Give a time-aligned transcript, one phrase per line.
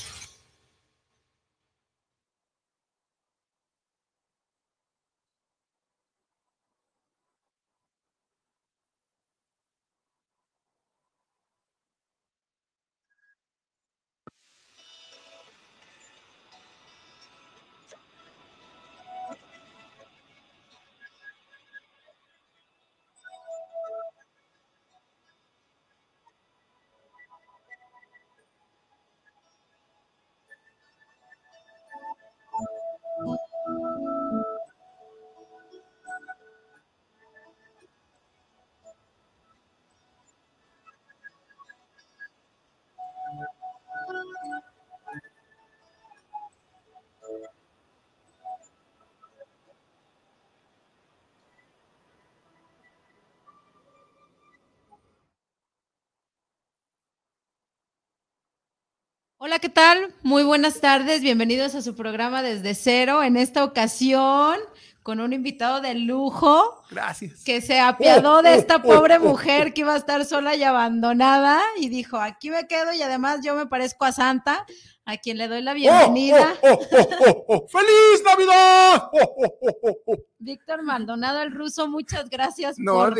[59.43, 60.13] Hola, ¿qué tal?
[60.21, 63.23] Muy buenas tardes, bienvenidos a su programa Desde Cero.
[63.23, 64.59] En esta ocasión,
[65.01, 66.83] con un invitado de lujo.
[66.91, 67.43] Gracias.
[67.43, 71.89] Que se apiadó de esta pobre mujer que iba a estar sola y abandonada y
[71.89, 74.63] dijo, aquí me quedo y además yo me parezco a Santa,
[75.05, 76.53] a quien le doy la bienvenida.
[76.61, 79.09] ¡Feliz Navidad!
[80.37, 83.17] Víctor Maldonado, el ruso, muchas gracias por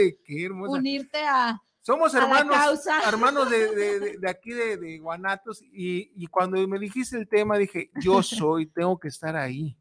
[0.67, 2.56] unirte a somos hermanos,
[3.08, 9.00] hermanos de, aquí de, Guanatos y, cuando me dijiste el tema dije, yo soy, tengo
[9.00, 9.78] que estar ahí.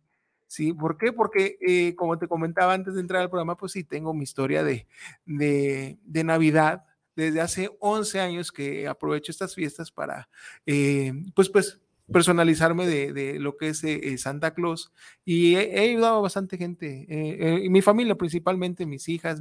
[0.47, 0.73] ¿Sí?
[0.73, 1.12] ¿Por qué?
[1.12, 4.65] Porque eh, como te comentaba antes de entrar al programa, pues sí, tengo mi historia
[4.65, 4.89] de,
[5.25, 6.84] de, Navidad
[7.15, 10.28] desde hace 11 años que aprovecho estas fiestas para,
[10.66, 11.81] eh, pues, pues,
[12.12, 14.93] personalizarme de, lo que es eh, eh, Santa Claus
[15.25, 19.41] y he, ayudado a bastante gente, eh, mi familia principalmente, mis hijas,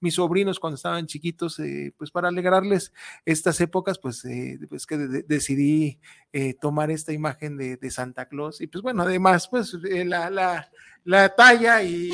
[0.00, 1.60] mis sobrinos cuando estaban chiquitos,
[1.96, 2.92] pues para alegrarles
[3.24, 4.24] estas épocas, pues,
[4.68, 5.98] pues que decidí
[6.60, 10.68] tomar esta imagen de, Santa Claus y pues bueno, además, pues la,
[11.08, 12.10] la talla y,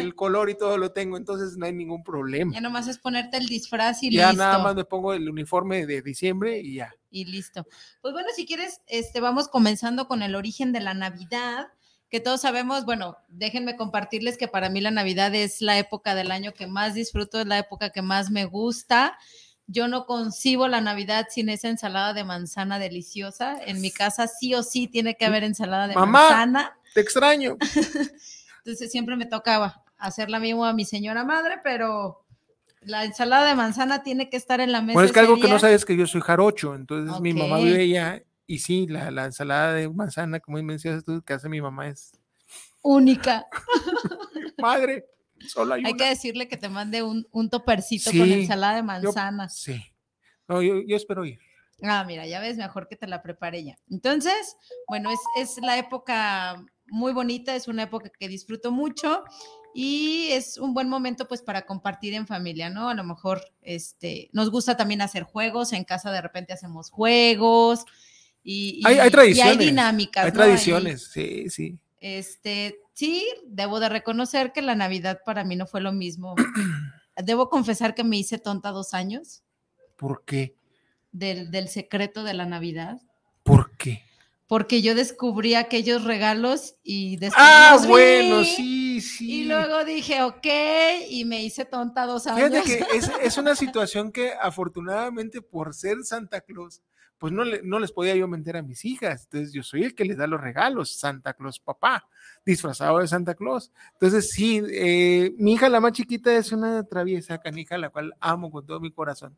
[0.00, 2.50] el color y todo lo tengo, entonces no hay ningún problema.
[2.54, 4.42] Ya nomás es ponerte el disfraz y ya listo.
[4.42, 6.94] Ya nada más me pongo el uniforme de diciembre y ya.
[7.10, 7.66] Y listo.
[8.00, 11.68] Pues bueno, si quieres, este, vamos comenzando con el origen de la Navidad,
[12.08, 16.30] que todos sabemos, bueno, déjenme compartirles que para mí la Navidad es la época del
[16.30, 19.18] año que más disfruto, es la época que más me gusta.
[19.66, 23.58] Yo no concibo la Navidad sin esa ensalada de manzana deliciosa.
[23.66, 26.78] En mi casa sí o sí tiene que haber ensalada de Mamá, manzana.
[26.96, 27.58] Te extraño.
[28.64, 32.24] Entonces siempre me tocaba hacer la misma a mi señora madre, pero
[32.80, 34.94] la ensalada de manzana tiene que estar en la mesa.
[34.94, 37.58] Bueno, es que algo que no sabes es que yo soy jarocho, entonces mi mamá
[37.58, 41.60] vive allá y sí, la, la, ensalada de manzana, como mencionas tú, que hace mi
[41.60, 42.12] mamá es
[42.80, 43.46] única.
[44.58, 45.04] Madre.
[45.84, 49.50] hay, que decirle que te mande un, un topercito con ensalada de manzana.
[49.50, 49.84] sí.
[50.48, 51.40] No, yo, espero ir.
[51.82, 53.76] Ah, mira, ya ves, mejor que te la prepare ya.
[53.90, 54.56] Entonces,
[54.88, 59.24] bueno, es, es la época muy bonita, es una época que disfruto mucho
[59.74, 62.88] y es un buen momento pues para compartir en familia, ¿no?
[62.88, 67.84] A lo mejor este, nos gusta también hacer juegos, en casa de repente hacemos juegos
[68.42, 69.58] y, hay, tradiciones.
[69.58, 70.24] hay dinámicas.
[70.24, 71.78] Hay tradiciones, sí, sí.
[72.00, 76.36] Este, sí, debo de reconocer que la Navidad para mí no fue lo mismo.
[77.22, 79.42] debo confesar que me hice tonta dos años.
[79.96, 80.56] ¿Por qué?
[81.12, 83.00] Del, del secreto de la Navidad.
[83.42, 84.05] ¿Por qué?
[84.46, 87.44] Porque yo descubrí aquellos regalos y después.
[87.44, 89.40] Ah, bueno, sí, sí.
[89.40, 90.46] Y luego dije, ok,
[91.08, 92.50] y me hice tonta dos años.
[92.50, 96.80] Fíjate que es, es una situación que afortunadamente por ser Santa Claus,
[97.18, 99.24] pues no, le, no les podía yo mentir a mis hijas.
[99.24, 102.08] Entonces yo soy el que les da los regalos, Santa Claus papá,
[102.46, 103.72] disfrazado de Santa Claus.
[103.94, 108.52] Entonces sí, eh, mi hija la más chiquita es una traviesa canija, la cual amo
[108.52, 109.36] con todo mi corazón.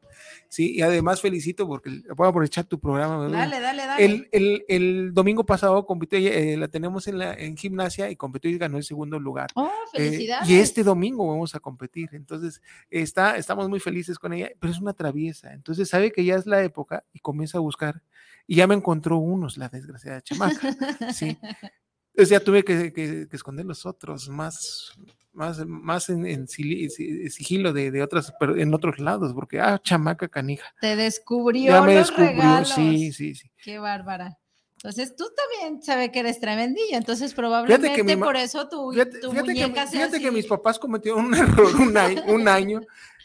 [0.49, 3.27] Sí, y además felicito porque puedo aprovechar tu programa.
[3.29, 4.05] Dale, dale, dale.
[4.05, 8.51] El, el, el domingo pasado compitió, eh, la tenemos en, la, en gimnasia y compitió
[8.51, 9.49] y ganó el segundo lugar.
[9.55, 10.49] Oh, eh, felicidades.
[10.49, 12.11] y este domingo vamos a competir.
[12.13, 15.55] Entonces está, estamos muy felices con ella, pero es una traviesa.
[15.55, 18.03] Entonces sabe que ya es la época y comienza a buscar.
[18.47, 20.77] Y ya me encontró unos, la desgraciada chamaca.
[21.13, 21.39] Sí.
[22.19, 24.91] Entonces ya tuve que, esconder los otros más,
[25.33, 30.67] más, más en, sigilo de, de, otras, en otros lados, porque, ah, chamaca canija.
[30.81, 31.71] Te descubrió.
[31.71, 33.49] Ya me descubrió, sí, sí, sí.
[33.63, 34.37] Qué bárbara.
[34.79, 39.55] Entonces tú también sabes que eres tremendillo, entonces probablemente por eso tu, fíjate, tu fíjate
[39.55, 42.81] que, fíjate que mis papás cometieron un error un año, un año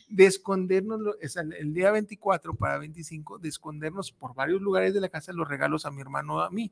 [0.07, 0.99] de escondernos
[1.57, 5.87] el día 24 para 25, de escondernos por varios lugares de la casa los regalos
[5.87, 6.71] a mi hermano a mí.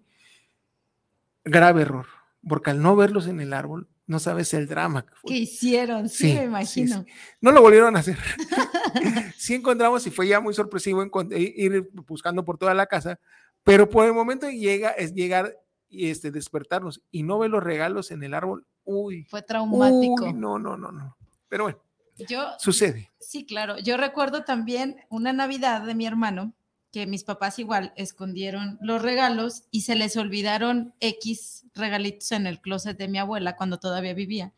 [1.43, 2.05] Grave error,
[2.47, 6.43] porque al no verlos en el árbol, no sabes el drama que, hicieron, sí, me
[6.43, 7.05] imagino.
[7.39, 8.17] no lo volvieron a hacer.
[9.37, 13.19] sí encontramos y fue ya muy sorpresivo ir buscando por toda la casa,
[13.63, 15.57] pero por el momento llega, es llegar
[15.87, 19.25] y este, despertarnos y no ver los regalos en el árbol, uy.
[19.25, 20.31] Fue traumático.
[20.33, 21.17] no, no, no, no.
[21.47, 21.79] Pero bueno,
[22.27, 23.11] yo, sucede.
[23.19, 23.77] Sí, claro.
[23.79, 26.53] Yo recuerdo también una Navidad de mi hermano
[26.91, 32.59] que mis papás igual escondieron los regalos y se les olvidaron X regalitos en el
[32.59, 34.53] closet de mi abuela cuando todavía vivía.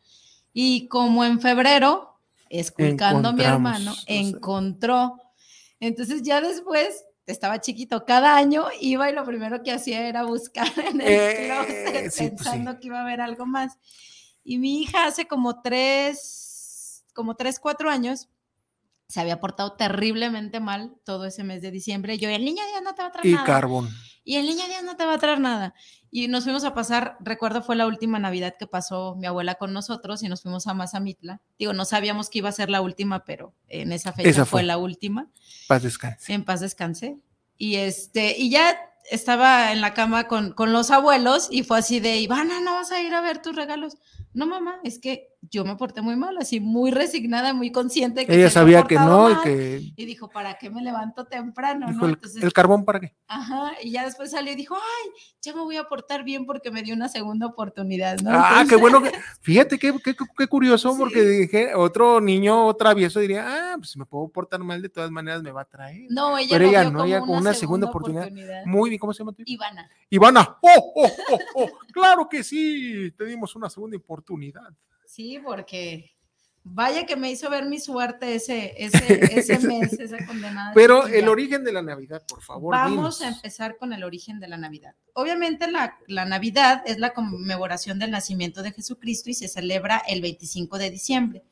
[0.52, 2.18] Y como en febrero,
[2.50, 5.20] esculcando a mi hermano, encontró.
[5.78, 10.68] Entonces ya después estaba chiquito, cada año iba y lo primero que hacía era buscar
[10.90, 13.78] en el eh, closet pues pensando que iba a haber algo más.
[14.42, 18.28] Y mi hija hace como tres, como tres, cuatro años,
[19.08, 22.18] se había portado terriblemente mal todo ese mes de diciembre.
[22.18, 23.44] Yo, el niño Dios no te va a traer y nada.
[23.44, 23.90] Y carbón.
[24.24, 25.74] Y el niño Dios no te va a traer nada.
[26.10, 29.72] Y nos fuimos a pasar, recuerdo fue la última Navidad que pasó mi abuela con
[29.72, 31.42] nosotros y nos fuimos a Mazamitla.
[31.58, 34.62] Digo, no sabíamos que iba a ser la última, pero en esa fecha fue.
[34.62, 35.28] la última.
[35.66, 36.32] Paz descanse.
[36.32, 37.18] En paz descanse.
[37.58, 38.76] Y este, y ya
[39.10, 42.90] estaba en la cama con, con los abuelos y fue así de, Ivana, ¿no vas
[42.92, 43.98] a ir a ver tus regalos?
[44.32, 48.26] No, mamá, es que yo me porté muy mal, así muy resignada, muy consciente.
[48.26, 49.92] Que Ella sabía que no y que...
[49.96, 51.86] Y dijo, ¿para qué me levanto temprano?
[52.40, 53.14] el, carbón para qué?
[53.26, 55.10] Ajá, y ya después salió y dijo, ay,
[55.42, 58.30] ya me voy a portar bien porque me dio una segunda oportunidad, ¿no?
[58.32, 59.02] Ah, qué bueno,
[59.40, 64.28] fíjate qué, qué, qué curioso, porque dije, otro niño travieso diría, ah, pues me puedo
[64.28, 66.06] portar mal, de todas maneras me va a traer.
[66.10, 68.30] No, ella Pero ella no, ella con una, segunda, oportunidad.
[68.66, 69.90] Muy bien, ¿cómo se llama tu Ivana.
[70.10, 74.72] Ivana, oh, oh, oh, oh, claro que sí, te dimos una segunda oportunidad.
[75.14, 76.10] Sí, porque
[76.64, 80.72] vaya que me hizo ver mi suerte ese, ese, ese mes, esa condenada.
[80.74, 82.74] Pero el origen de la Navidad, por favor.
[82.74, 84.96] Vamos a empezar con el origen de la Navidad.
[85.12, 90.20] Obviamente la, la, Navidad es la conmemoración del nacimiento de Jesucristo y se celebra el
[90.20, 91.44] 25 de diciembre.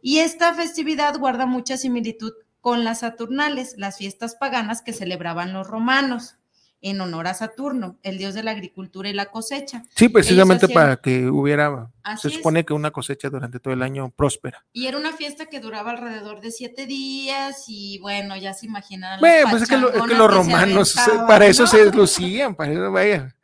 [0.00, 5.66] Y esta festividad guarda mucha similitud con las Saturnales, las fiestas paganas que celebraban los
[5.66, 6.38] romanos
[6.84, 9.84] en honor a Saturno, el dios de la agricultura y la cosecha.
[9.94, 11.90] Sí, precisamente para que hubiera,
[12.20, 14.66] se supone que una cosecha durante todo el año próspera.
[14.74, 19.18] Y era una fiesta que duraba alrededor de siete días y bueno, ya se imaginan.
[19.18, 20.94] Bueno, pues es que, los romanos
[21.26, 23.34] para eso se lucían, para eso vaya.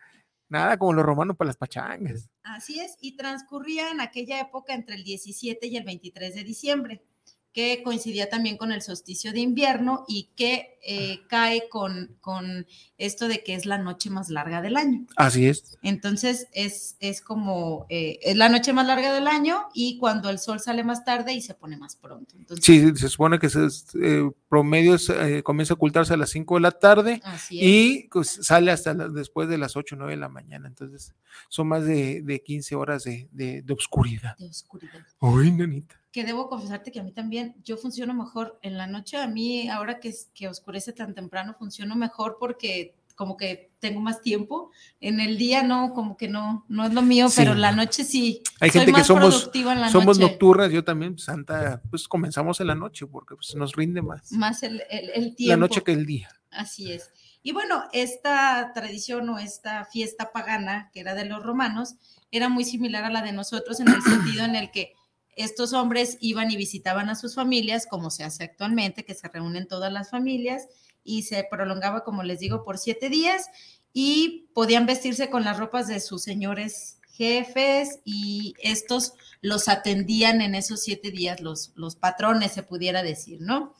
[0.51, 2.29] Nada como los romanos para las pachangas.
[2.43, 7.03] Así es, y transcurría en aquella época entre el 17 y el 23 de diciembre
[7.53, 12.67] que coincidía también con el solsticio de invierno y que eh, cae con, con,
[12.97, 15.07] esto de que es la noche más larga del año.
[15.17, 15.79] Así es.
[15.83, 20.39] Entonces es, es como, eh, es la noche más larga del año y cuando el
[20.39, 22.35] sol sale más tarde y se pone más pronto.
[22.61, 23.67] sí, se supone que se,
[24.03, 24.97] eh, promedio
[25.43, 27.21] comienza a ocultarse a las 5 de la tarde
[27.51, 30.69] y pues, sale hasta después de las 8 o 9 de la mañana.
[30.69, 31.15] Entonces
[31.49, 34.37] son más de, de 15 horas de, de, de oscuridad.
[34.39, 35.07] De oscuridad.
[35.21, 39.17] Uy, nanita que debo confesarte que a mí también, yo funciono mejor en la noche,
[39.17, 44.23] a mí ahora que, que oscurece tan temprano, funciono mejor porque como que tengo más
[44.23, 44.71] tiempo.
[44.99, 48.43] En el día no, como que no, no es lo mío, pero la noche sí.
[48.61, 49.51] Hay gente que somos,
[49.93, 54.33] somos nocturnas, yo también, Santa, pues comenzamos en la noche porque pues, nos rinde más.
[54.33, 55.51] Más el, el tiempo.
[55.51, 56.31] La noche que el día.
[56.51, 57.11] Así es.
[57.43, 61.97] Y bueno, esta tradición o esta fiesta pagana que era de los romanos
[62.31, 64.95] era muy similar a la de nosotros en el sentido en el que
[65.41, 69.69] estos hombres iban y visitaban a sus familias, como se hace actualmente, que se reúnen
[69.69, 70.69] todas las familias
[71.05, 73.49] y se prolongaba, como les digo, por siete días
[73.93, 80.55] y podían vestirse con las ropas de sus señores jefes y estos los atendían en
[80.55, 83.75] esos siete días, los, los patrones, se pudiera decir, ¿no?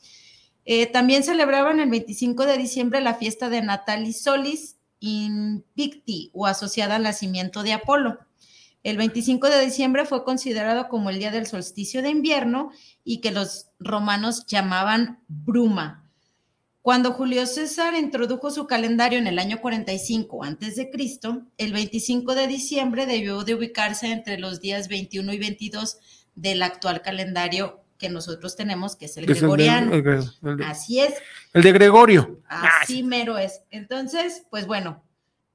[0.65, 6.97] Eh, también celebraban el 25 de diciembre la fiesta de Natalis Solis Invicti o asociada
[6.97, 8.19] al nacimiento de Apolo.
[8.83, 12.71] El 25 de diciembre fue considerado como el día del solsticio de invierno
[13.03, 16.01] y que los romanos llamaban bruma.
[16.81, 20.91] Cuando Julio César introdujo su calendario en el año 45 a.C.,
[21.57, 25.99] el 25 de diciembre debió de ubicarse entre los días 21 y 22
[26.33, 29.91] del actual calendario que nosotros tenemos, que es el gregoriano.
[30.65, 31.13] Así es.
[31.53, 32.41] El de Gregorio.
[32.47, 33.61] Así mero es.
[33.69, 35.03] Entonces, pues bueno,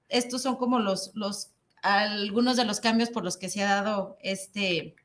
[0.08, 1.50] estos son como los, los
[1.94, 4.96] algunos de los cambios por los que se ha dado este,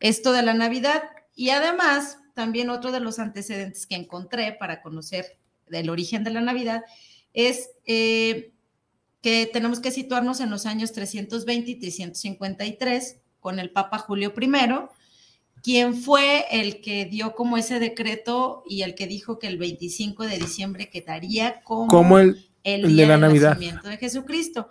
[0.00, 1.02] esto de la Navidad.
[1.34, 5.38] Y además, también otro de los antecedentes que encontré para conocer
[5.70, 6.84] el origen de la Navidad
[7.32, 8.52] es eh,
[9.20, 14.50] que tenemos que situarnos en los años 320 y 353 con el Papa Julio I,
[15.62, 20.24] quien fue el que dio como ese decreto y el que dijo que el 25
[20.24, 23.50] de diciembre quedaría como, el, el, de la Navidad.
[23.50, 24.68] nacimiento de Jesucristo.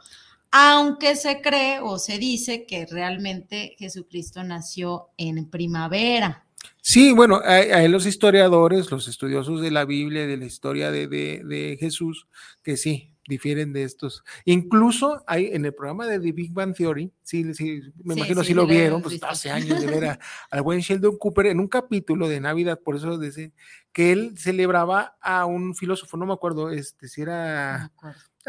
[0.52, 6.46] Aunque se cree o se dice que realmente Jesucristo nació en primavera.
[6.82, 11.78] Sí, bueno, hay, los historiadores, los estudiosos de la Biblia, de la historia de, de
[11.80, 12.28] Jesús,
[12.64, 14.24] que sí, difieren de estos.
[14.46, 18.54] Incluso hay en el programa de The Big Bang Theory, sí, sí me imagino si
[18.54, 22.28] lo vieron, pues hace años de ver a, al buen Sheldon Cooper en un capítulo
[22.30, 23.54] de Navidad, por eso dice
[23.92, 27.92] que él celebraba a un filósofo, no me acuerdo, este, si era...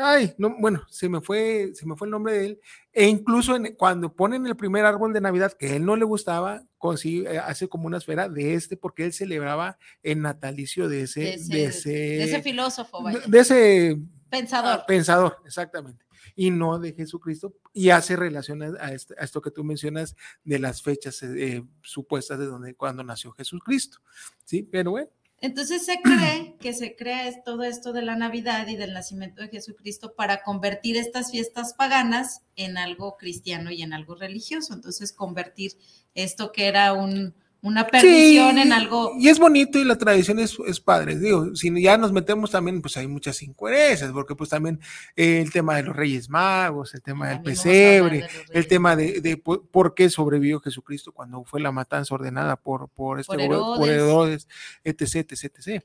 [0.00, 2.60] Ay, no, bueno, se me fue, se me fue el nombre de él.
[2.92, 6.62] E incluso cuando ponen el primer árbol de Navidad que a él no le gustaba,
[6.78, 11.20] consigue, eh, hace como una esfera de este, porque él celebraba el natalicio de ese,
[11.20, 13.18] de ese, de ese, filósofo, vaya.
[13.26, 13.98] de ese
[14.30, 14.84] Pensador.
[14.86, 16.04] pensador, exactamente.
[16.36, 17.56] Y no de Jesucristo.
[17.72, 20.14] Y hace relación a, esto que tú mencionas
[20.44, 23.98] de las fechas eh, supuestas de donde, cuando nació Jesucristo.
[24.44, 25.10] Sí, pero bueno.
[25.40, 29.48] Entonces se cree que se crea todo esto de la Navidad y del nacimiento de
[29.48, 34.74] Jesucristo para convertir estas fiestas paganas en algo cristiano y en algo religioso.
[34.74, 35.72] Entonces convertir
[36.14, 39.12] esto que era un, una perdición en algo.
[39.18, 41.18] Y es bonito y la tradición es, es, padre.
[41.18, 44.80] Digo, si ya nos metemos también, pues hay muchas incoherencias, porque pues también
[45.16, 49.36] eh, el tema de los Reyes Magos, el tema del pesebre, el tema de, de,
[49.36, 54.46] por qué sobrevivió Jesucristo cuando fue la matanza ordenada por, por, este, por Herodes,
[54.84, 55.84] etc, etc, etc.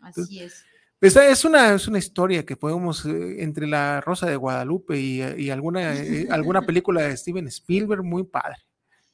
[0.00, 0.64] Así es.
[1.00, 5.22] Esta es una, es una historia que podemos, eh, entre la Rosa de Guadalupe y,
[5.22, 8.56] y alguna, eh, alguna película de Steven Spielberg, muy padre.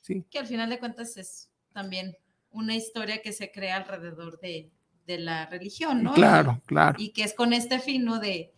[0.00, 0.24] ¿sí?
[0.30, 2.16] Que al final de cuentas es también
[2.50, 4.70] una historia que se crea alrededor de,
[5.06, 6.14] la religión, ¿no?
[6.14, 6.94] Claro, claro.
[6.96, 8.52] Y que es con este fino de,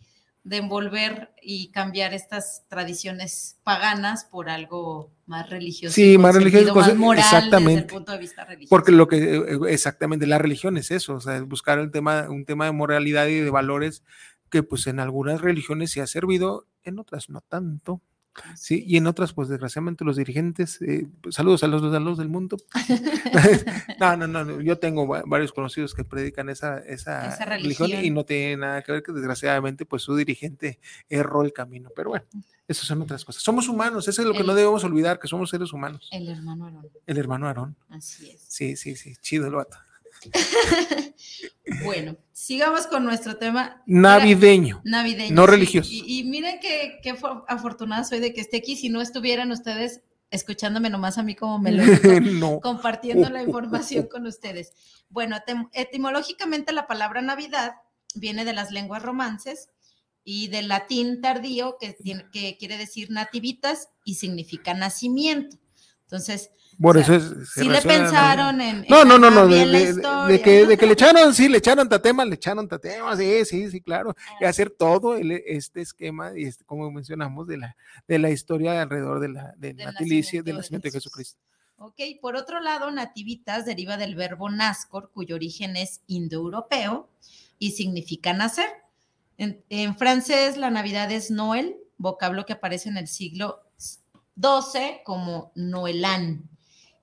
[0.50, 5.94] envolver y cambiar estas tradiciones paganas por algo más religioso.
[5.94, 7.70] Sí, más religioso, más moral exactamente.
[7.70, 8.68] Desde el punto de vista religioso.
[8.68, 12.28] Porque lo que eh, exactamente la religión es eso, o sea, es buscar el tema,
[12.28, 14.02] un tema de moralidad y de valores
[14.50, 18.02] que pues en algunas religiones se ha servido, en otras no tanto.
[18.56, 22.18] Sí, y en otras, pues desgraciadamente los dirigentes, eh, pues, saludos a los, a los
[22.18, 22.56] del mundo.
[24.00, 27.90] no, no, no, yo tengo varios conocidos que predican esa, esa, religión.
[27.90, 32.10] y no tiene nada que ver que desgraciadamente pues su dirigente erró el camino, pero
[32.10, 32.24] bueno,
[32.66, 33.42] esas son otras cosas.
[33.42, 36.08] Somos humanos, eso es lo que no debemos olvidar, que somos seres humanos.
[36.10, 36.88] El hermano Aarón.
[37.06, 37.76] El hermano Aarón.
[37.90, 38.40] Así es.
[38.48, 39.76] Sí, sí, sí, chido el vato.
[41.84, 43.82] bueno, sigamos con nuestro tema.
[43.86, 44.82] Navideño.
[44.84, 45.34] Navideño.
[45.34, 45.90] No religioso.
[45.92, 47.00] Y, miren que,
[47.48, 48.76] afortunada soy de que esté aquí.
[48.76, 52.60] Si no estuvieran ustedes escuchándome nomás a mí como me lo no.
[52.60, 54.72] compartiendo la información con ustedes.
[55.08, 55.36] Bueno,
[55.72, 57.74] etimológicamente la palabra Navidad
[58.14, 59.68] viene de las lenguas romances
[60.24, 61.96] y del latín tardío, que,
[62.32, 65.58] que quiere decir nativitas y significa nacimiento.
[66.02, 66.50] Entonces,
[66.82, 67.50] por eso es.
[67.54, 68.84] Sí le pensaron en.
[68.88, 69.46] No, no, no, no.
[69.46, 73.70] De, que, de que le echaron, sí, le echaron tatema, le echaron tatema, sí, sí,
[73.70, 74.16] sí, claro.
[74.40, 74.48] Y ah.
[74.48, 77.76] hacer todo el, este esquema, y este, como mencionamos, de la,
[78.08, 81.38] de la historia alrededor de la, del natilicio, del nacimiento de, Jesucristo.
[81.78, 87.08] Ok, por otro lado, nativitas deriva del verbo nascor, cuyo origen es indoeuropeo
[87.60, 88.68] y significa nacer.
[89.38, 93.60] En, en francés, la Navidad es Noel, vocablo que aparece en el siglo
[94.36, 96.48] XII como Noelán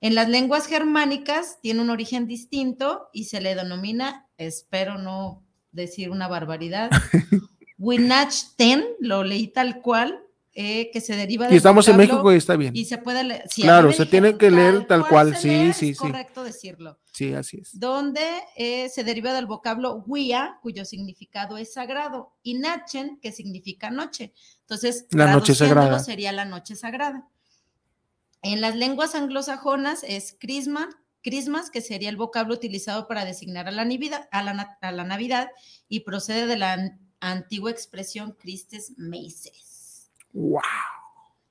[0.00, 6.10] en las lenguas germánicas tiene un origen distinto y se le denomina, espero no decir
[6.10, 6.90] una barbaridad,
[7.78, 11.54] Winachten, lo leí tal cual, eh, que se deriva de.
[11.54, 12.76] Y estamos en México y está bien.
[12.76, 13.44] Y se puede leer.
[13.54, 16.06] claro, se tiene que leer tal, cual, sí, sí, es sí.
[16.06, 16.98] correcto decirlo.
[17.12, 17.78] Sí, así es.
[17.78, 18.20] Donde
[18.56, 24.32] eh, se deriva del vocablo huia, cuyo significado es sagrado, y nachen, que significa noche.
[24.60, 26.00] Entonces, la noche sagrada.
[26.00, 27.28] sería la noche sagrada.
[28.42, 30.88] En las lenguas anglosajonas es Christmas,
[31.22, 35.50] Christmas, que sería el vocablo utilizado para designar a la, Navidad, a la, Navidad
[35.88, 40.10] y procede de la antigua expresión Christes Meses.
[40.32, 40.60] ¡Wow!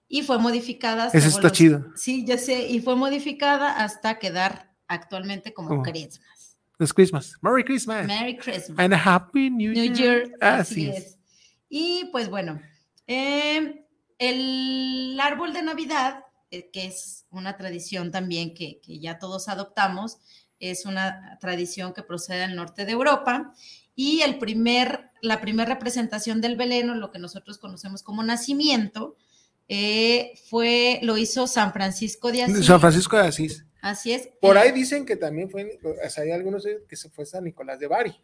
[0.07, 1.11] Y fue modificada.
[1.13, 1.85] Eso está chido.
[1.95, 6.57] Sí, ya sé, y fue modificada hasta quedar actualmente como Christmas.
[6.79, 7.35] Es Christmas.
[7.41, 8.07] Merry Christmas.
[8.07, 8.79] Merry Christmas.
[8.79, 10.31] And a Happy New, Year.
[10.41, 11.19] Así, es.
[11.67, 12.59] Y pues bueno,
[13.05, 13.85] eh,
[14.17, 20.19] el árbol de Navidad que es una tradición también que, ya todos adoptamos,
[20.59, 23.53] es una tradición que procede del norte de Europa
[23.95, 29.15] y el primer, la primera representación del Belén, lo que nosotros conocemos como nacimiento,
[29.67, 32.65] eh, fue, lo hizo San Francisco de Asís.
[32.65, 33.65] San Francisco de Asís.
[33.81, 34.29] Así es.
[34.41, 37.43] Por Eh, ahí dicen que también fue, o sea, hay algunos que se fue San
[37.43, 38.15] Nicolás de Bari.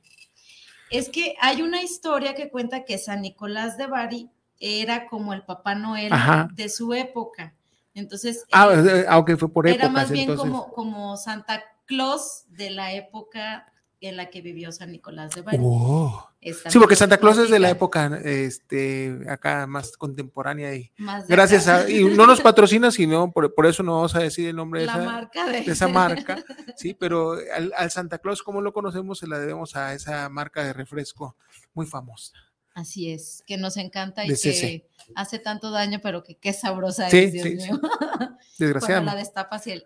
[0.89, 4.29] Es que hay una historia que cuenta que San Nicolás de Bari
[4.59, 6.49] era como el Papá Noel Ajá.
[6.53, 7.53] de su época.
[7.95, 10.51] Entonces, Ah, eh, eh, aunque fue por era épocas, más bien entonces.
[10.51, 13.71] como, como Santa Claus de la época
[14.01, 15.57] en la que vivió San Nicolás de Bari.
[15.61, 16.29] Oh.
[16.41, 21.67] Sí, porque Santa Claus es de la época, este, acá más contemporánea y más gracias
[21.67, 21.85] acá.
[21.85, 24.81] a, y no nos patrocina, sino por, por eso no vamos a decir el nombre
[24.81, 26.43] de esa, marca de, de esa marca,
[26.77, 30.63] sí, pero al, al Santa Claus, como lo conocemos, se la debemos a esa marca
[30.63, 31.35] de refresco
[31.73, 32.33] muy famosa.
[32.75, 37.09] Así es, que nos encanta y De que hace tanto daño, pero que qué sabrosa
[37.09, 37.71] Sí, es, Dios sí, sí.
[37.71, 37.79] mío.
[37.81, 39.19] La Desgraciadamente.
[39.19, 39.85] destapas y el...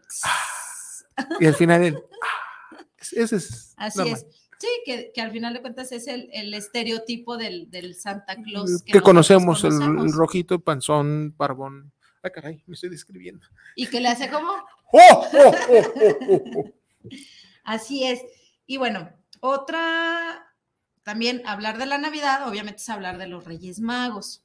[1.39, 2.77] Y al final, el, ah,
[3.11, 3.73] ese es.
[3.77, 4.17] Así normal.
[4.17, 4.25] es.
[4.57, 8.83] Sí, que, que al final de cuentas es el, el estereotipo del, del Santa Claus
[8.83, 11.93] Que, conocemos, el, rojito, panzón, barbón.
[12.23, 13.45] Ah, caray, me estoy describiendo.
[13.75, 14.51] Y que le hace como,
[14.91, 16.73] ¡Oh, oh, oh, oh, oh, oh!
[17.63, 18.21] así es.
[18.65, 20.48] Y bueno, otra,
[21.09, 24.43] también hablar de la Navidad, obviamente es hablar de los Reyes Magos.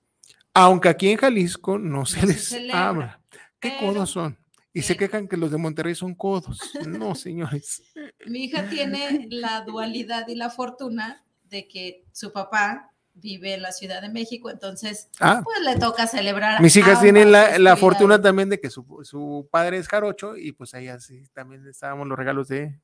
[0.54, 3.20] Aunque aquí en Jalisco no se No se les celebra, habla.
[3.60, 4.38] ¿Qué pero, codos son?
[4.72, 6.58] Y se eh, quejan que los de Monterrey son codos.
[6.86, 7.82] No, señores.
[8.26, 13.70] Mi hija tiene la dualidad y la fortuna de que su papá vive en la
[13.70, 16.62] Ciudad de México, entonces Ah, pues le toca celebrar.
[16.62, 20.52] mis hijas tienen la, la fortuna también de que su, su padre es jarocho y
[20.52, 22.80] pues ahí así también estábamos los regalos de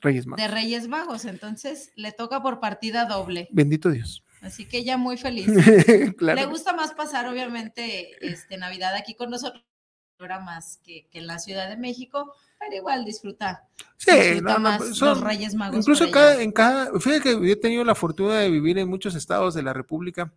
[0.00, 0.42] Reyes Magos.
[0.42, 3.48] de Reyes Magos, entonces le toca por partida doble.
[3.52, 4.24] Bendito Dios.
[4.40, 5.46] Así que ella muy feliz.
[6.16, 6.40] claro.
[6.40, 9.62] Le gusta más pasar, obviamente, este Navidad aquí con nosotros,
[10.18, 13.68] ahora más que, que en la Ciudad de México, pero igual disfruta.
[13.98, 15.76] Sí, disfruta no, no, más pues, los son- Reyes Magos.
[15.78, 19.54] Incluso cada, en cada, fíjate que he tenido la fortuna de vivir en muchos estados
[19.54, 20.32] de la República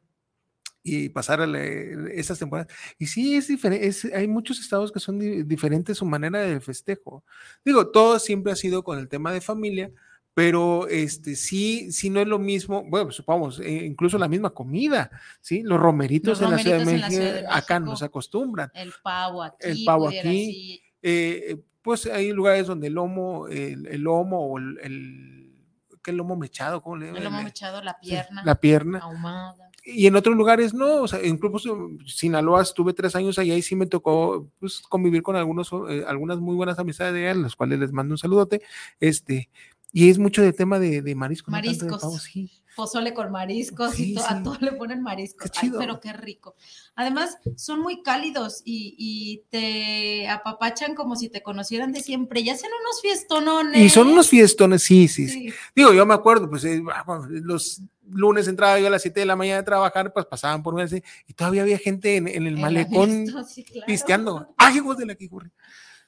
[0.84, 2.72] y pasar a la- esas temporadas.
[3.00, 7.24] Y sí, es diferente, hay muchos estados que son di- diferentes su manera de festejo.
[7.64, 9.90] Digo, todo siempre ha sido con el tema de familia,
[10.34, 15.10] pero este sí, sí no es lo mismo, bueno, supongamos, eh, incluso la misma comida,
[15.42, 15.62] ¿sí?
[15.64, 17.86] Los romeritos, Los en, la Ciudad de romeritos en la México, Ciudad de acá no
[17.86, 17.98] México.
[18.00, 18.72] se acostumbran.
[18.74, 19.56] El pavo aquí.
[19.62, 24.58] El pavo aquí, así, Eh, pues hay lugares donde el lomo, el, el lomo o
[24.58, 25.54] el, el-
[26.02, 26.82] ¿qué lomo mechado?
[26.82, 29.00] ¿Cómo le el lomo mechado, la pierna, la pierna.
[29.00, 29.70] ahumada.
[29.86, 33.76] Y en otros lugares no, o sea, incluso Sinaloa estuve tres años allá y sí
[33.76, 37.80] me tocó pues, convivir con algunos, eh, algunas muy buenas amistades de allá, las cuales
[37.80, 38.62] les mando un saludote.
[39.02, 39.50] Este,
[39.92, 42.24] y es mucho de tema de, de marisco, no tanto de Mariscos.
[42.24, 42.63] sí.
[42.76, 44.28] Pozole con mariscos Sí, y to- sí.
[44.30, 45.52] a todo le ponen mariscos.
[45.52, 45.80] Qué Ay, chido.
[45.80, 46.56] pero qué rico.
[46.96, 52.40] Además, son muy cálidos y, y te apapachan como si te conocieran de siempre.
[52.42, 53.82] Y hacen unos fiestonones.
[53.82, 55.54] Y son unos fiestones, sí, sí, sí.
[55.76, 59.26] Digo, yo me acuerdo, pues eh, bueno, los lunes entraba yo a las 7 de
[59.26, 60.86] la mañana a trabajar, pues pasaban por una
[61.28, 63.86] y todavía había gente en, en el la malecón sí, claro.
[63.88, 64.54] pisteando.
[64.58, 65.52] ¡Ay, hijos de la que ocurre!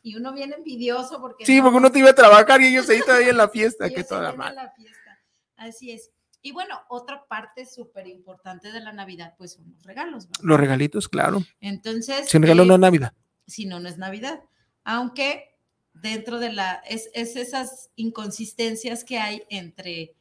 [0.04, 1.45] Y uno viene envidioso porque.
[1.45, 3.89] Sí, no- porque uno te iba a trabajar y ellos ahí todavía en la fiesta,
[3.89, 5.19] que toda la fiesta.
[5.58, 6.12] Así es.
[6.45, 10.27] Y bueno, otra parte súper importante de la Navidad, pues son los regalos.
[10.27, 10.43] ¿verdad?
[10.43, 11.43] Los regalitos, claro.
[11.60, 12.29] Entonces.
[12.29, 13.13] Sin regalo eh, no es Navidad.
[13.47, 14.43] si no, no es Navidad.
[14.84, 15.58] Aunque
[15.93, 20.13] dentro de la, es, es esas inconsistencias que hay entre,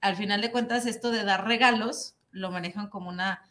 [0.00, 3.42] al final de cuentas, esto de dar regalos, lo manejan como una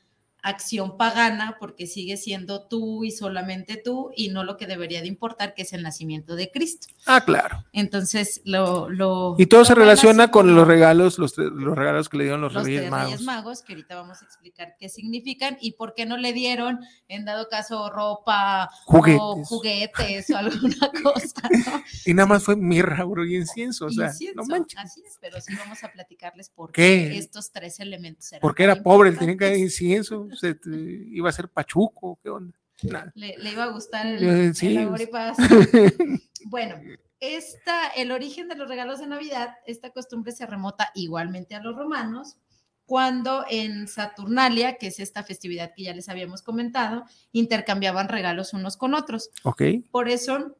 [0.41, 5.07] acción pagana porque sigue siendo tú y solamente tú y no lo que debería de
[5.07, 6.87] importar, que es el nacimiento de Cristo.
[7.05, 7.63] Ah, claro.
[7.73, 8.89] Entonces, lo...
[8.89, 12.17] lo Y todo se lo ven relaciona así con los regalos, los, los regalos que
[12.17, 13.05] le dieron los, los Reyes Magos.
[13.11, 16.79] Reyes Magos, que ahorita vamos a explicar qué significan y por qué no le dieron,
[17.07, 19.47] en dado caso, ropa o Juguetes.
[19.47, 21.83] juguetes o alguna cosa, ¿no?
[22.05, 23.85] Y nada más fue mirra, bro, y incienso.
[23.87, 24.79] O sea, Incienso, no manches.
[24.79, 27.17] Así es, pero sí vamos a platicarles por ¿Qué?
[27.17, 29.59] estos tres elementos eran Porque era pobre, él tenía que importantes.
[29.61, 30.69] incienso, se, te-
[31.11, 32.57] iba a ser pachuco, ¿qué onda?
[32.83, 33.11] Nada.
[33.15, 35.07] Le, le iba a gustar el, Eh, el sí, y pues.
[35.09, 35.37] paz.
[36.45, 36.75] Bueno,
[37.19, 41.75] esta, el origen de los regalos de Navidad, esta costumbre se remota igualmente a los
[41.75, 42.37] romanos,
[42.85, 48.77] cuando en Saturnalia, que es esta festividad que ya les habíamos comentado, intercambiaban regalos unos
[48.77, 49.29] con otros.
[49.43, 49.61] ok.
[49.91, 50.55] Por eso,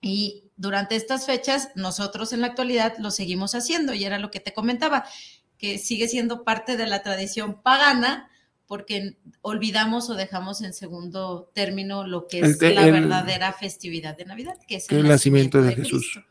[0.00, 4.40] y durante estas fechas, nosotros en la actualidad lo seguimos haciendo, y era lo que
[4.40, 5.04] te comentaba,
[5.58, 8.28] que sigue siendo parte de la tradición pagana,
[8.66, 14.16] porque olvidamos o dejamos en segundo término lo que El es la el- verdadera festividad
[14.16, 16.10] de Navidad, que es que el nacimiento de Jesús.
[16.12, 16.30] Cristo.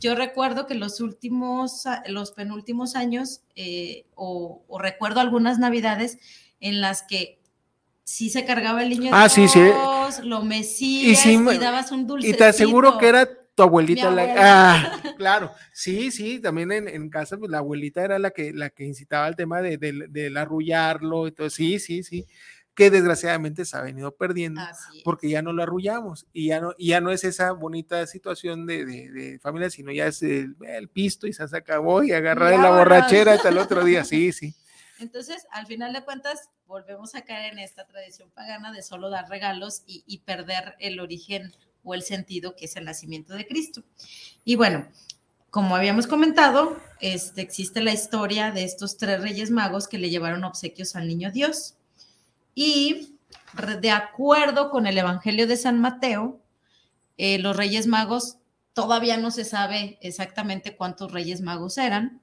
[0.00, 6.18] Yo recuerdo que los últimos, los penúltimos años, eh, o, o recuerdo algunas Navidades
[6.60, 7.38] en las que
[8.04, 9.60] sí se cargaba el niño Ah, sí, sí.
[9.60, 12.28] Dios, lo mesías y, sí me- dabas un dulce.
[12.28, 14.10] Y te aseguro que era tu abuelita.
[14.10, 18.52] La- ah, claro, sí, sí, también en, en casa, pues la abuelita era la que,
[18.52, 21.50] la que incitaba al tema de, de- del arrullarlo y todo.
[21.50, 22.26] Sí, sí, sí.
[22.74, 24.60] que desgraciadamente se ha venido perdiendo
[25.04, 29.38] porque ya no lo arrullamos y ya no, ya no es esa bonita situación de,
[29.40, 30.56] familia, sino ya es el,
[30.92, 34.54] pisto y se acabó y agarrar la borrachera hasta el otro día, sí, sí.
[35.00, 39.28] Entonces, al final de cuentas, volvemos a caer en esta tradición pagana de solo dar
[39.28, 41.52] regalos y, perder el origen
[41.84, 43.82] o el sentido que es el nacimiento de Cristo.
[44.44, 44.88] Y bueno,
[45.50, 50.42] como habíamos comentado, este, existe la historia de estos tres reyes magos que le llevaron
[50.42, 51.74] obsequios al niño Dios.
[52.54, 53.16] Y
[53.80, 56.40] de acuerdo con el Evangelio de San Mateo,
[57.18, 58.38] eh, los reyes magos,
[58.72, 62.20] todavía no se sabe exactamente cuántos reyes magos eran,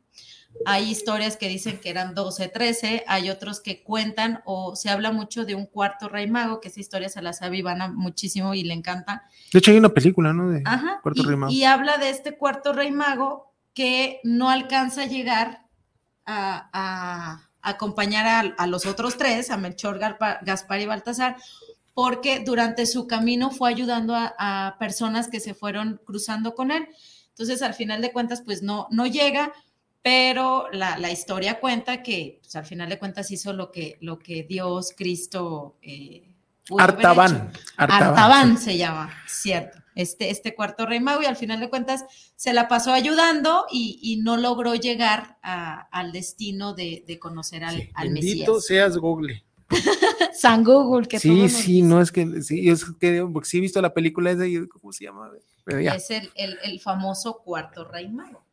[0.66, 5.12] hay historias que dicen que eran 12, 13, hay otros que cuentan o se habla
[5.12, 8.64] mucho de un cuarto rey mago, que esa historia se la sabe Ivana muchísimo y
[8.64, 9.24] le encanta.
[9.52, 10.50] De hecho hay una película, ¿no?
[10.50, 10.64] De
[11.02, 11.52] cuarto y, rey mago.
[11.52, 15.66] Y habla de este cuarto rey mago que no alcanza a llegar
[16.26, 21.36] a, acompañar a, los otros tres, a Melchor, Gaspar y Baltasar,
[21.94, 26.88] porque durante su camino fue ayudando a, a personas que se fueron cruzando con él.
[27.30, 29.52] Entonces, al final de cuentas, pues no, no llega,
[30.02, 34.44] pero la, historia cuenta que pues, al final de cuentas hizo lo que, lo que
[34.44, 35.78] Dios, Cristo...
[35.82, 36.28] Eh,
[36.78, 38.58] Artaban, Artaban.
[38.58, 39.80] se llama, cierto.
[39.94, 42.06] Este, este cuarto rey mago y al final de cuentas
[42.38, 48.14] se la pasó ayudando y, no logró llegar al destino de, conocer al, sí, al
[48.14, 49.44] bendito seas Google.
[50.34, 53.82] San Google, que Sí, sí, no es que, sí, es que, porque sí he visto
[53.82, 55.30] la película esa y ¿cómo se llama?
[55.66, 58.46] Es el, el famoso cuarto rey mago.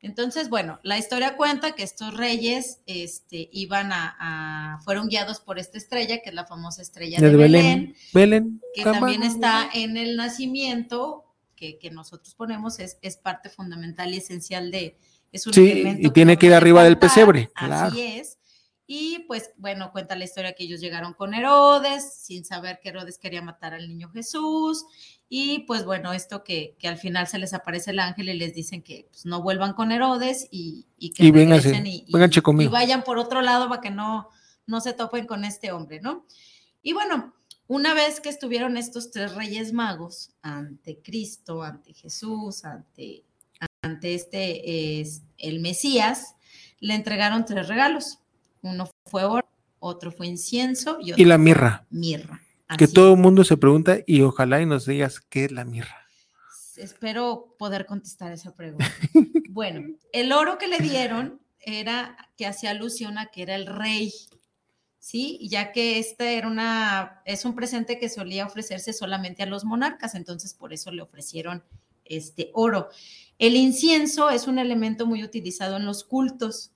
[0.00, 5.76] Entonces, bueno, la historia cuenta que estos reyes este, iban a, fueron guiados por esta
[5.76, 11.24] estrella, que es la famosa estrella de, Belén, Belén, que también está en el nacimiento,
[11.56, 14.96] que, nosotros ponemos, es, es, parte fundamental y esencial de,
[15.32, 17.50] es un sí, y tiene que ir arriba del pesebre.
[17.56, 18.38] Así es.
[18.90, 23.18] Y pues bueno, cuenta la historia que ellos llegaron con Herodes, sin saber que Herodes
[23.18, 24.86] quería matar al niño Jesús,
[25.28, 28.54] y pues bueno, esto que, que, al final se les aparece el ángel y les
[28.54, 33.18] dicen que pues, no vuelvan con Herodes y, y que y, y, y, vayan por
[33.18, 34.30] otro lado para que no,
[34.66, 36.24] no se topen con este hombre, ¿no?
[36.82, 37.34] Y bueno,
[37.66, 43.24] una vez que estuvieron estos tres reyes magos ante Cristo, ante Jesús, ante,
[43.82, 46.36] ante este, es, el Mesías,
[46.80, 48.20] le entregaron tres regalos.
[48.62, 49.46] Uno fue oro,
[49.78, 51.86] otro fue incienso y, otro y la mirra.
[51.90, 52.40] mirra
[52.76, 55.96] que todo el mundo se pregunta y ojalá y nos digas qué es la mirra.
[56.76, 58.86] Espero poder contestar esa pregunta.
[59.50, 64.12] bueno, el oro que le dieron era que hacía alusión a que era el rey,
[64.98, 65.38] ¿sí?
[65.48, 70.14] Ya que este era una, es un presente que solía ofrecerse solamente a los monarcas,
[70.14, 71.64] entonces por eso le ofrecieron
[72.04, 72.88] este oro.
[73.38, 76.72] El incienso es un elemento muy utilizado en los cultos,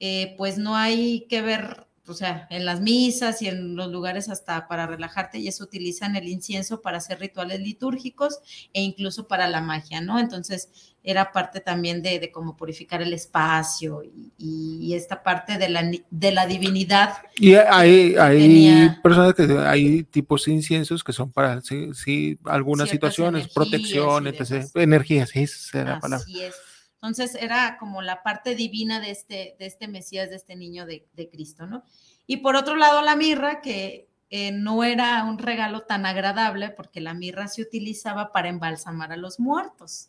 [0.00, 4.28] eh, pues no hay que ver o sea, en las misas y en los lugares
[4.28, 8.38] hasta para relajarte, y eso utilizan el incienso para hacer rituales litúrgicos
[8.72, 10.18] e incluso para la magia, ¿no?
[10.18, 10.70] Entonces
[11.02, 14.02] era parte también de, cómo purificar el espacio
[14.36, 17.18] y, esta parte de la, de la divinidad.
[17.36, 23.48] Y hay, hay personas que hay tipos de inciensos que son para, sí, algunas situaciones,
[23.48, 24.66] protección, etc.
[24.74, 26.26] Energía, sí, esa es la palabra.
[26.28, 26.67] Es.
[27.00, 31.06] Entonces era como la parte divina de este, de este Mesías, de este niño de,
[31.30, 31.84] Cristo, ¿no?
[32.26, 37.00] Y por otro lado, la mirra, que eh, no era un regalo tan agradable porque
[37.00, 40.08] la mirra se utilizaba para embalsamar a los muertos.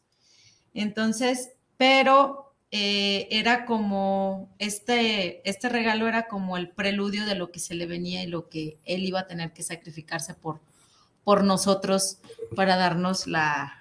[0.74, 7.60] Entonces, pero eh, era como, este, este regalo era como el preludio de lo que
[7.60, 10.60] se le venía y lo que él iba a tener que sacrificarse por,
[11.24, 12.18] por nosotros
[12.56, 13.79] para darnos la,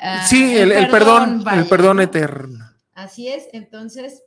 [0.00, 2.70] Ah, sí, el, perdón, el perdón eterno.
[2.94, 4.22] Así es, entonces,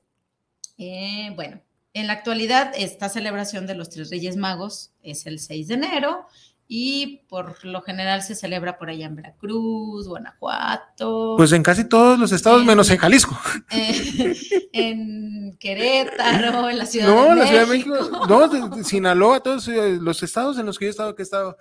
[0.78, 1.62] eh, bueno,
[1.94, 6.28] en la actualidad esta celebración de los tres Reyes Magos es el 6 de enero
[6.76, 11.36] y por lo general se celebra por allá en Veracruz, Guanajuato.
[11.38, 13.40] Pues en casi todos los estados, menos en Jalisco.
[14.74, 17.30] en Querétaro, en la Ciudad de México.
[17.30, 20.86] No, la Ciudad de México, no, de, Sinaloa, todos eh, los estados en los que
[20.86, 21.58] yo he estado, que he estado,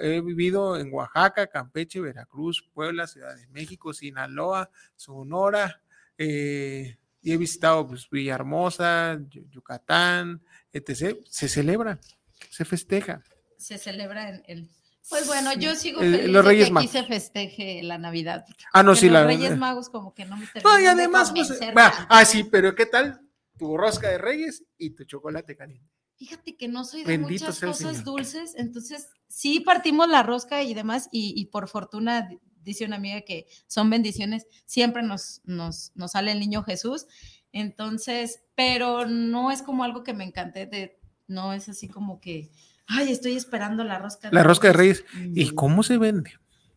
[0.00, 5.82] he vivido en Oaxaca, Campeche, Veracruz, Puebla, Ciudad de México, Sinaloa, Sonora,
[6.16, 10.40] eh, y he visitado pues, Villahermosa, Yucatán,
[10.72, 11.18] etc.
[11.28, 12.00] Se celebra,
[12.48, 13.22] se festeja
[13.58, 14.70] se celebra en el...
[15.08, 18.44] Pues bueno, yo sigo feliz los Reyes de que aquí se festeje la Navidad.
[18.72, 21.58] Ah, no, sí, los la Reyes Magos como que no me no, y además, pues,
[21.74, 23.20] ah, sí, pero ¿qué tal
[23.56, 25.90] tu rosca de Reyes y tu chocolate caliente?
[26.16, 31.08] Fíjate que no soy de muchas cosas dulces, entonces sí partimos la rosca y demás,
[31.12, 32.28] y, por fortuna,
[32.62, 37.06] dice una amiga que son bendiciones, siempre nos, nos, nos sale el niño Jesús,
[37.52, 42.50] entonces, pero no es como algo que me encante de No es así como que,
[42.88, 44.30] ay, estoy esperando la rosca.
[44.30, 45.04] De la rosca de reyes.
[45.34, 46.32] ¿Y cómo se vende?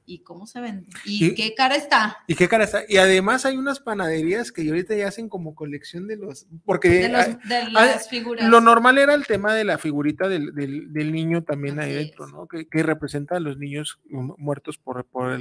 [0.06, 0.88] ¿Y cómo se vende?
[1.06, 2.18] ¿Y, qué cara está?
[2.28, 2.84] ¿Y qué cara está?
[2.90, 7.10] Y además hay unas panaderías que ahorita ya hacen como colección de los, porque de,
[7.72, 8.50] las figuras.
[8.50, 12.48] Lo normal era el tema de la figurita del, del, niño también ahí dentro, ¿no?
[12.48, 15.40] Que, que, representa a los niños muertos por, por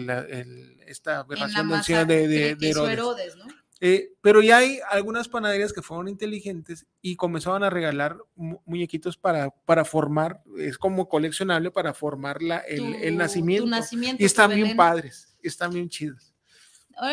[0.86, 3.36] esta aberración del de, de, de Herodes.
[3.36, 3.46] ¿no?
[3.80, 9.50] Eh, pero ya hay algunas panaderías que fueron inteligentes y comenzaban a regalar muñequitos para,
[9.50, 13.66] para formar, es como coleccionable para formar la, el, el nacimiento.
[13.66, 14.22] nacimiento.
[14.22, 16.34] Y están bien padres, están bien chidos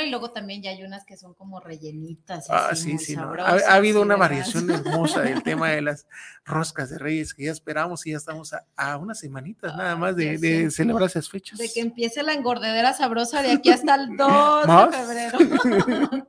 [0.04, 2.48] y luego también ya hay unas que son como rellenitas.
[2.50, 3.16] Ah, sí, sí.
[3.16, 6.08] Ha, habido una variación hermosa del tema de las
[6.44, 10.70] roscas de Reyes que ya esperamos y ya estamos a, unas semanitas nada más de,
[10.72, 11.58] celebrar esas fechas.
[11.58, 15.38] De que empiece la engordedera sabrosa de aquí hasta el 2 de febrero.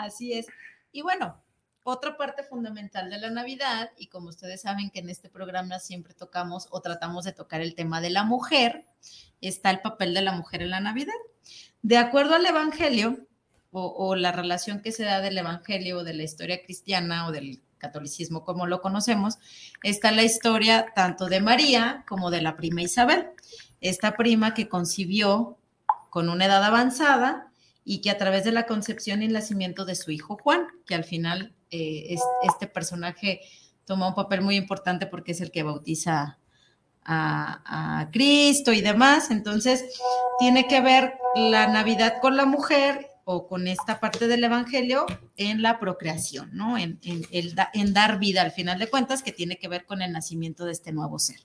[0.00, 0.46] Así es.
[0.92, 1.42] Y bueno,
[1.82, 6.14] otra parte fundamental de la Navidad, y como ustedes saben que en este programa siempre
[6.14, 8.86] tocamos o tratamos de tocar el tema de la mujer,
[9.40, 11.14] está el papel de la mujer en la Navidad.
[11.86, 13.28] De acuerdo al Evangelio,
[13.70, 17.62] o, la relación que se da del Evangelio o de la historia cristiana o del
[17.78, 19.38] catolicismo como lo conocemos,
[19.84, 23.28] está la historia tanto de María como de la prima Isabel.
[23.80, 25.58] Esta prima que concibió
[26.10, 27.52] con una edad avanzada
[27.84, 30.96] y que a través de la concepción y el nacimiento de su hijo Juan, que
[30.96, 33.42] al final eh, este personaje
[33.84, 36.40] toma un papel muy importante porque es el que bautiza
[37.06, 39.30] a, Cristo y demás.
[39.30, 39.84] Entonces,
[40.38, 45.04] tiene que ver la Navidad con la mujer o con esta parte del Evangelio
[45.36, 46.78] en la procreación, ¿no?
[46.78, 50.64] En, en, dar vida, al final de cuentas, que tiene que ver con el nacimiento
[50.64, 51.40] de este nuevo ser.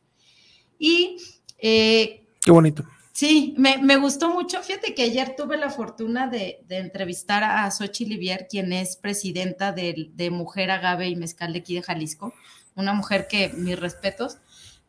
[0.79, 1.17] Y...
[1.57, 2.85] Eh, Qué bonito.
[3.11, 4.63] Sí, me, gustó mucho.
[4.63, 10.11] Fíjate que ayer tuve la fortuna de, entrevistar a Sochi Livier, quien es presidenta de,
[10.13, 12.33] de, Mujer Agave y Mezcal de aquí de Jalisco.
[12.75, 14.37] Una mujer que, mis respetos,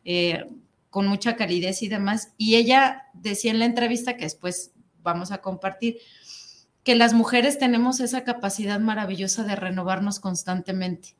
[0.05, 0.45] eh,
[0.89, 2.33] con mucha calidez y demás.
[2.37, 4.71] Y ella decía en la entrevista que después
[5.03, 5.97] vamos a compartir,
[6.83, 11.15] que las mujeres tenemos esa capacidad maravillosa de renovarnos constantemente.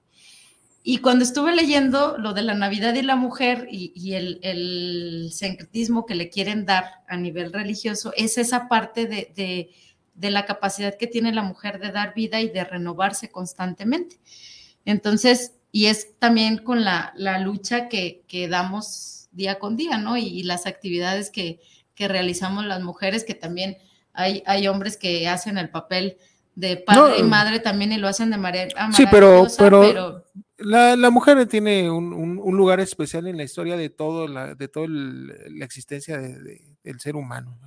[0.85, 5.31] Y cuando estuve leyendo lo de la Navidad y la mujer y, el, el,
[6.05, 9.69] que le quieren dar a nivel religioso, es esa parte de,
[10.29, 14.19] la capacidad que tiene la mujer de dar vida y de renovarse constantemente.
[14.83, 20.17] Entonces, y es también con la, lucha que, que damos día con día, ¿no?
[20.17, 21.59] Y, las actividades que,
[21.97, 23.77] realizamos las mujeres, que también
[24.13, 26.17] hay, hay hombres que hacen el papel
[26.55, 30.23] de padre y madre también y lo hacen de manera Sí, pero, pero,
[30.57, 35.65] La, mujer tiene un, lugar especial en la historia de todo la, de toda la
[35.65, 37.57] existencia del ser humano.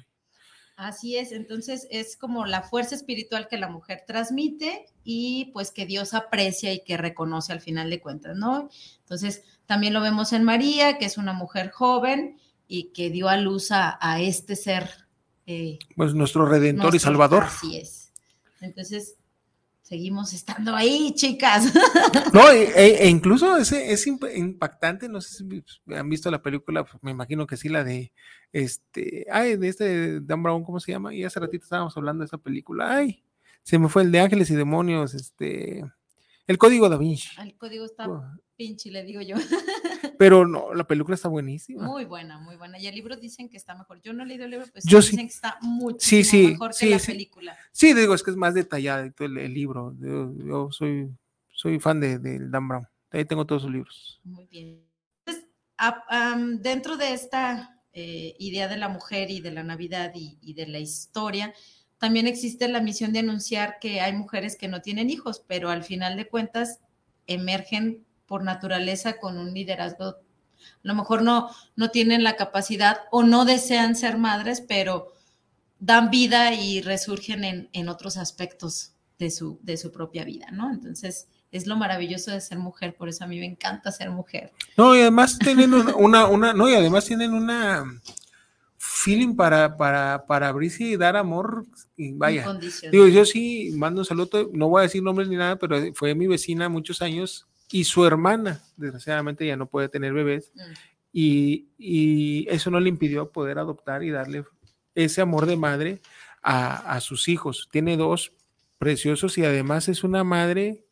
[0.77, 5.87] Así es, entonces es como la fuerza espiritual que la mujer transmite y pues que
[5.87, 8.69] Dios aprecia y que reconoce al final de cuentas, ¿no?
[8.99, 13.37] Entonces, también lo vemos en María, que es una mujer joven y que dio a
[13.37, 14.91] luz a, este ser.
[15.47, 17.45] Eh, pues nuestro redentor y salvador.
[17.45, 18.13] Así es.
[18.61, 19.17] Entonces,
[19.83, 21.73] seguimos estando ahí, chicas.
[22.33, 26.85] No, e, e, e incluso es, es, impactante, no sé si han visto la película,
[27.03, 28.13] me imagino que sí, la de
[28.53, 31.15] este, ay, de este Dan Brown, ¿cómo se llama?
[31.15, 33.25] Y hace ratito estábamos hablando de esa película, ay,
[33.63, 35.85] se me fue el de Ángeles y Demonios, este,
[36.47, 37.29] el código da Vinci.
[37.41, 38.09] El código está
[38.57, 39.37] pinche, le digo yo.
[40.19, 41.85] Pero no, la película está buenísima.
[41.85, 42.79] Muy buena, muy buena.
[42.79, 44.01] Y el libro dicen que está mejor.
[44.03, 45.27] Yo no he leído el libro, pero yo dicen sí.
[45.27, 47.57] que está mucho sí, sí, mejor que la película.
[47.73, 49.95] Sí, digo, es que es más detallado el, el libro.
[50.01, 51.11] Yo, soy,
[51.53, 52.89] soy fan de, Dan Brown.
[53.11, 54.21] Ahí tengo todos sus libros.
[54.25, 54.83] Muy bien.
[55.25, 55.49] Entonces,
[56.63, 60.67] dentro de esta eh, idea de la mujer y de la Navidad y, y de
[60.67, 61.53] la historia,
[61.99, 65.83] también existe la misión de anunciar que hay mujeres que no tienen hijos, pero al
[65.83, 66.81] final de cuentas
[67.27, 70.05] emergen por naturaleza con un liderazgo.
[70.05, 70.17] A
[70.83, 75.13] lo mejor no, no tienen la capacidad o no desean ser madres, pero
[75.79, 80.71] dan vida y resurgen en, en otros aspectos de su, de su propia vida, ¿no?
[80.71, 84.53] Entonces, es lo maravilloso de ser mujer, por eso a mí me encanta ser mujer.
[84.77, 87.85] No, y además tienen una, una, no, y además tienen una
[88.77, 91.65] feeling para, para, para abrirse y dar amor,
[91.97, 92.47] y vaya.
[92.91, 96.15] Digo, yo sí mando un saludo, no voy a decir nombres ni nada, pero fue
[96.15, 100.61] mi vecina muchos años y su hermana, desgraciadamente ya no puede tener bebés, mm.
[101.13, 104.45] y, y, eso no le impidió poder adoptar y darle
[104.95, 106.01] ese amor de madre
[106.43, 107.69] a, a sus hijos.
[107.71, 108.33] Tiene dos
[108.79, 110.87] preciosos y además es una madre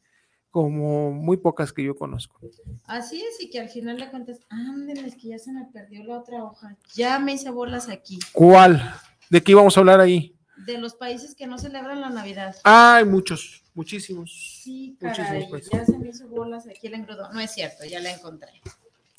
[0.54, 2.38] como muy pocas que yo conozco.
[2.84, 6.04] Así es, y que al final le cuentas, ándale, es que ya se me perdió
[6.04, 8.20] la otra hoja, ya me hice bolas aquí.
[8.32, 8.94] ¿Cuál?
[9.30, 10.36] ¿De qué íbamos a hablar ahí?
[10.64, 12.54] De los países que no celebran la Navidad.
[12.62, 13.63] hay muchos.
[13.74, 14.60] Muchísimos.
[14.62, 15.70] Sí, Muchísimos caray, países.
[15.72, 17.32] ya se me hizo bolas aquí el engrudo.
[17.32, 18.60] No es cierto, ya la encontré.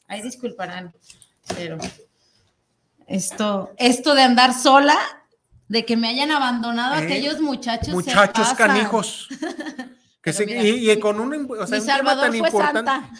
[0.07, 0.93] Ahí disculparán,
[1.55, 1.77] pero
[3.07, 4.97] esto, esto de andar sola,
[5.67, 7.89] de que me hayan abandonado Eh, aquellos muchachos.
[7.93, 9.27] Muchachos canijos.
[10.21, 12.91] Que se- mira, y, y con un, o sea, Mi un Salvador tan fue importante.
[12.91, 13.11] Santa.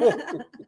[0.00, 0.10] Oh,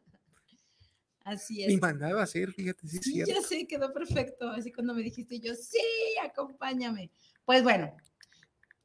[1.23, 1.81] Así es.
[1.81, 4.47] mandaba a hacer, fíjate, sí, Sí, ya sé, quedó perfecto.
[4.51, 5.79] Así cuando me dijiste yo, sí,
[6.23, 7.09] acompáñame.
[7.45, 7.91] Pues bueno,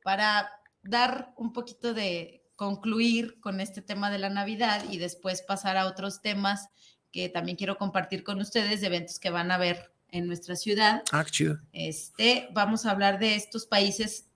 [0.03, 0.51] para
[0.83, 5.87] dar un poquito de concluir con este tema de la Navidad y después pasar a
[5.87, 6.69] otros temas
[7.11, 11.03] que también quiero compartir con ustedes de eventos que van a ver en nuestra ciudad.
[11.13, 11.59] Ah, chido.
[11.73, 14.27] Este, vamos a hablar de estos países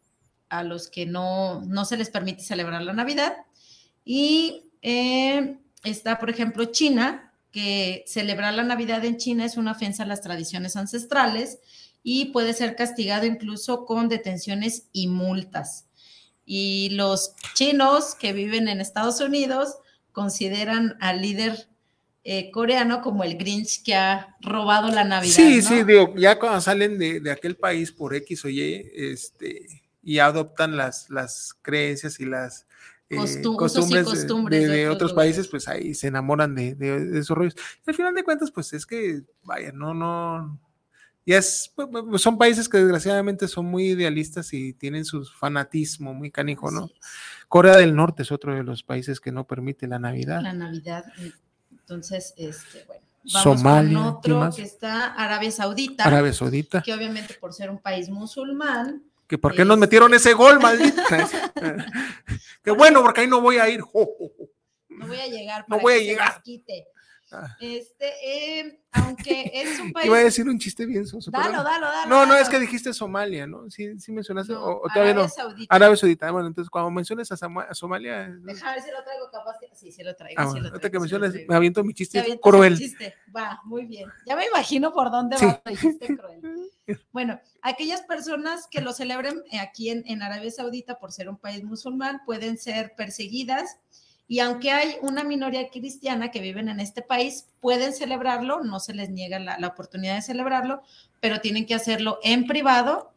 [0.48, 3.35] a los que no, no se les permite celebrar la Navidad.
[4.04, 10.02] Y eh, está, por ejemplo, China, que celebrar la Navidad en China es una ofensa
[10.02, 11.59] a las tradiciones ancestrales
[12.02, 15.86] y puede ser castigado incluso con detenciones y multas.
[16.48, 19.74] Y los chinos que viven en Estados Unidos
[20.12, 21.68] consideran al líder
[22.24, 25.35] eh, coreano como el Grinch que ha robado la Navidad.
[25.35, 25.68] Sí, ¿no?
[25.68, 29.66] sí, digo, ya cuando salen de, de aquel país por X o Y, este,
[30.02, 32.66] y adoptan las, las creencias y las
[33.11, 35.35] eh, Costu- usos y costumbres, de- costumbres de, de de otros lugares.
[35.37, 36.76] países, pues ahí se enamoran de,
[37.18, 37.54] esos rollos.
[37.87, 40.59] Y al final de cuentas, pues es que, vaya, no, no,
[41.27, 46.15] ya es, pues, pues, son países que desgraciadamente son muy idealistas y tienen su fanatismo
[46.15, 46.89] muy canijo, ¿no?
[47.49, 50.41] Corea del Norte es otro de los países que no permite la Navidad.
[50.43, 51.05] la Navidad.
[51.71, 56.83] Entonces, este, bueno, vamos Somalia, con ¿quién otro que está Arabia Saudita, Arabia Saudita.
[56.83, 60.61] que obviamente por ser un país musulmán, que por qué nos Este- metieron ese gol,
[60.61, 61.03] maldita.
[62.62, 63.81] Qué bueno, porque ahí no voy a ir.
[64.89, 66.43] No voy a llegar No para voy a que se llegar.
[67.33, 67.57] Ah.
[67.61, 68.07] Este,
[68.61, 70.07] eh, aunque es un país.
[70.07, 71.31] Iba a decir un chiste bien soso.
[71.31, 71.65] Dalo, no.
[71.65, 72.09] dalo, dalo.
[72.09, 72.43] No, no, dalo.
[72.43, 73.69] es que dijiste Somalia, ¿no?
[73.69, 75.29] Sí, sí mencionaste, No, o, o todavía Arabia no.
[75.29, 75.75] Saudita.
[75.75, 76.31] Arabia Saudita.
[76.31, 78.29] Bueno, entonces cuando menciones a, Sama- a Somalia.
[78.43, 79.75] Deja ver si lo traigo capaz que.
[79.75, 80.41] Sí, sí lo traigo.
[80.41, 81.51] Ah, sí bueno, lo traigo, que sí menciones, traigo.
[81.51, 82.73] me aviento mi Te chiste cruel.
[82.75, 83.15] el chiste.
[83.37, 84.09] Va, muy bien.
[84.27, 85.47] Ya me imagino por dónde Sí.
[85.47, 86.41] va tu chiste cruel.
[87.11, 91.37] Bueno, aquellas personas que lo celebren eh, aquí en, en Arabia Saudita por ser un
[91.37, 93.79] país musulmán pueden ser perseguidas
[94.29, 98.95] y aunque hay una minoría cristiana que viven en este país, pueden celebrarlo, no se
[98.95, 100.83] les niega la, la oportunidad de celebrarlo,
[101.21, 103.12] pero tienen que hacerlo en privado,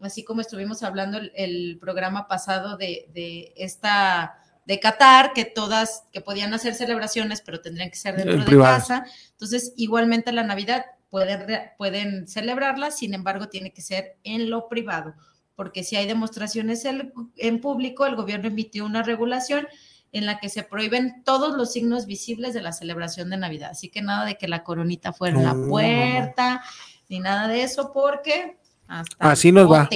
[0.00, 6.04] así como estuvimos hablando el, el programa pasado de, de esta de Qatar, que todas,
[6.12, 8.78] que podían hacer celebraciones, pero tendrían que ser dentro En de privado.
[8.78, 9.06] casa.
[9.30, 15.14] Entonces, igualmente la Navidad pueden, pueden celebrarla, sin embargo, tiene que ser en lo privado,
[15.54, 19.68] porque si hay demostraciones en público, el gobierno emitió una regulación
[20.16, 23.70] en la que se prohíben todos los signos visibles de la celebración de Navidad.
[23.70, 26.62] Así que nada de que la coronita fuera en la puerta,
[27.08, 29.88] ni nada de eso, porque hasta Así nos va.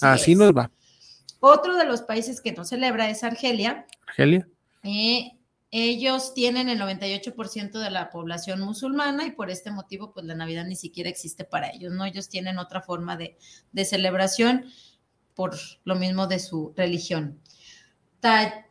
[0.00, 0.70] Así, nos va.
[1.40, 3.86] Otro de los países que no celebra es Argelia.
[4.06, 4.48] Argelia.
[4.84, 5.32] Eh,
[5.70, 10.64] ellos tienen el 98% de la población musulmana y por este motivo, pues la Navidad
[10.64, 12.06] ni siquiera existe para ellos, ¿no?
[12.06, 13.36] Ellos tienen otra forma de,
[13.72, 14.64] de celebración
[15.34, 17.38] por lo mismo de su religión.
[18.20, 18.64] Ta-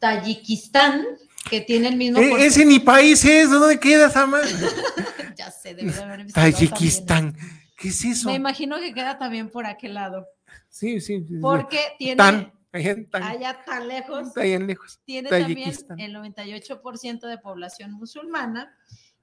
[0.00, 1.06] Tayikistán,
[1.48, 2.18] que tiene el mismo...
[2.18, 4.50] Eh, ese ni país es, ¿dónde queda esa madre?
[5.36, 7.36] ya sé, debí de haber investigado también Tayikistán.
[7.76, 8.28] ¿Qué es eso.
[8.28, 10.26] Me imagino que queda también por aquel lado,
[10.68, 11.20] Sí, sí.
[11.20, 11.34] sí, sí.
[11.40, 15.00] porque tiene Tan, allá tan, allá tan lejos allá lejos.
[15.04, 15.98] tiene también Tayikistán.
[16.00, 18.74] el 98% de población musulmana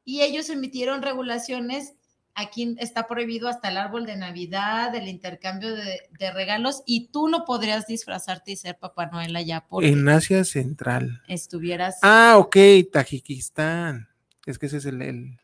[0.03, 1.93] y ellos emitieron regulaciones.
[2.39, 7.27] Aquí está prohibido hasta el árbol de Navidad, el intercambio de, de regalos y tú
[7.29, 11.23] no podrías disfrazarte y ser Papá Noel allá porque En Asia Central.
[11.27, 12.55] estuvieras Ah, ok,
[12.93, 14.07] Tajikistán.
[14.45, 15.39] Es que ese es el, el-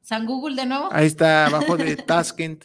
[0.00, 0.88] San Google de nuevo.
[0.92, 2.64] Ahí está abajo de Tashkent.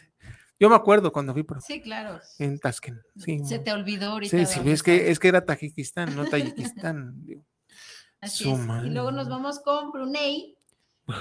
[0.59, 2.21] Yo me acuerdo cuando fui por Sí, claro.
[2.38, 2.99] en Tashkent.
[3.17, 4.45] Sí, Se te olvidó ahorita.
[4.45, 7.25] sí, sí, es que, es que era Tajikistán, no Tayikistán.
[8.21, 8.59] Así es.
[8.85, 10.55] Y luego nos vamos con Brunei,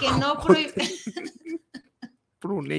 [0.00, 0.72] que no prohíbe.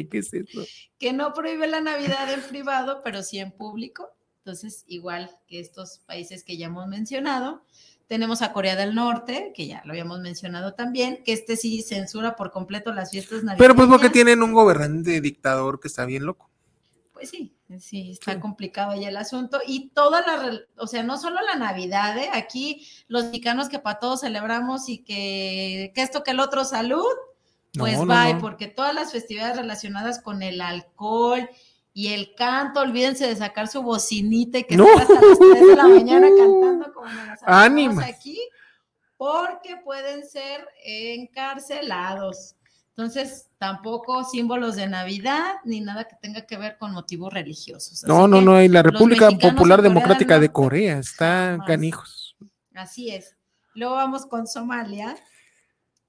[0.10, 0.62] ¿Qué es eso?
[1.00, 4.10] que no prohíbe la Navidad en privado, pero sí en público.
[4.40, 7.64] Entonces, igual que estos países que ya hemos mencionado,
[8.08, 12.36] tenemos a Corea del Norte, que ya lo habíamos mencionado también, que este sí censura
[12.36, 13.58] por completo las fiestas navideñas.
[13.58, 16.50] Pero pues porque tienen un gobernante dictador que está bien loco.
[17.14, 18.40] Pues sí, sí, está Sí.
[18.40, 19.60] complicado ahí el asunto.
[19.66, 22.30] Y toda la, o sea, no solo la Navidad, ¿eh?
[22.34, 27.06] aquí los mexicanos que para todos celebramos y que, que esto que el otro salud,
[27.78, 28.42] pues No, bye, no.
[28.42, 31.50] porque todas las festividades relacionadas con el alcohol
[31.94, 35.76] y el canto, olvídense de sacar su bocinita y que estén hasta las 3 de
[35.76, 38.40] la mañana cantando como nos aquí,
[39.18, 42.56] porque pueden ser encarcelados.
[42.90, 48.04] Entonces, tampoco símbolos de Navidad ni nada que tenga que ver con motivos religiosos.
[48.06, 52.38] no, no, no, y la República Popular Democrática de Corea está canijos.
[52.74, 53.36] Así es.
[53.74, 55.16] Luego vamos con Somalia,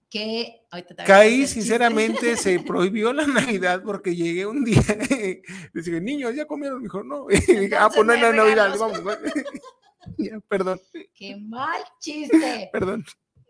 [0.08, 0.62] que
[1.04, 5.42] Caí, sinceramente, se prohibió la Navidad porque llegué un día y
[5.74, 6.78] dije, niños, ¿ya comieron?
[6.78, 7.26] Me dijo, no.
[7.78, 9.00] ah, pues no hay Navidad, vamos.
[10.48, 10.80] perdón.
[11.14, 12.68] Qué mal chiste.
[12.72, 13.04] perdón.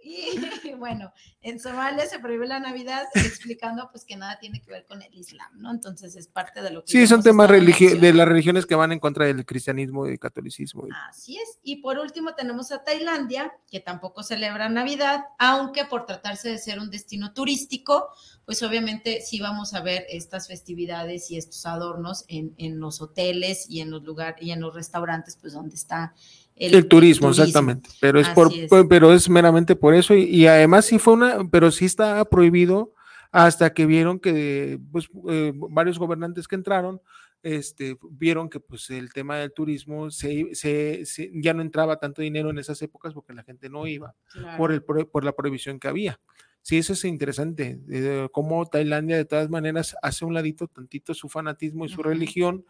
[0.07, 4.87] Y bueno, en Somalia se prohíbe la Navidad explicando pues que nada tiene que ver
[4.87, 5.73] con el Islam, ¿no?
[5.73, 6.93] Entonces es parte de lo que...
[6.93, 10.87] Sí, son temas de las religiones que van en contra del cristianismo y el catolicismo.
[11.09, 11.59] Así es.
[11.65, 16.79] Y por último tenemos a Tailandia, que tampoco celebra Navidad, aunque por tratarse de ser
[16.79, 18.09] un destino turístico,
[18.47, 23.69] pues obviamente sí vamos a ver estas festividades y estos adornos en, en los hoteles
[23.69, 26.15] y en los lugares y en los restaurantes, pues donde está
[26.55, 27.91] el, turismo, exactamente.
[28.01, 28.51] Pero es por,
[28.89, 30.15] pero es meramente por eso.
[30.15, 32.95] Y, además sí fue una, pero sí está prohibido
[33.33, 37.03] hasta que vieron que pues, eh, varios gobernantes que entraron
[37.43, 42.51] este, vieron que pues el tema del turismo se, se, ya no entraba tanto dinero
[42.51, 44.15] en esas épocas porque la gente no iba
[44.57, 46.19] por, el, por la prohibición que había.
[46.67, 51.29] Sí, eso es interesante, eh, cómo Tailandia de todas maneras hace un ladito tantito su
[51.29, 52.67] fanatismo y su religión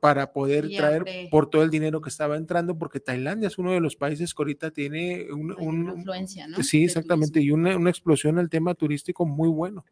[0.00, 3.78] para poder traer por todo el dinero que estaba entrando, porque Tailandia es uno de
[3.78, 6.60] los países que ahorita tiene un, una influencia, ¿no?
[6.64, 9.84] Sí, exactamente, y una, una explosión el tema turístico muy bueno.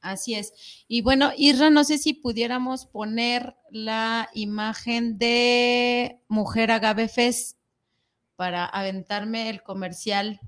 [0.00, 0.52] Así es.
[0.88, 7.58] Y bueno, Isra, no sé si pudiéramos poner la imagen de Mujer Agave Fest
[8.34, 10.40] para aventarme el comercial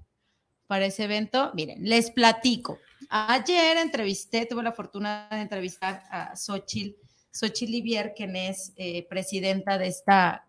[0.67, 1.53] para ese evento.
[1.55, 2.79] Miren, les platico.
[3.09, 6.97] Ayer entrevisté, tuve la fortuna de entrevistar a Xochitl
[7.35, 10.47] Xochitl Livier, quien es eh, presidenta de esta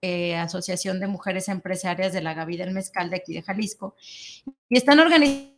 [0.00, 3.96] eh, Asociación de Mujeres Empresarias de la Gavi del Mezcal de aquí de Jalisco,
[4.68, 5.56] y están organizando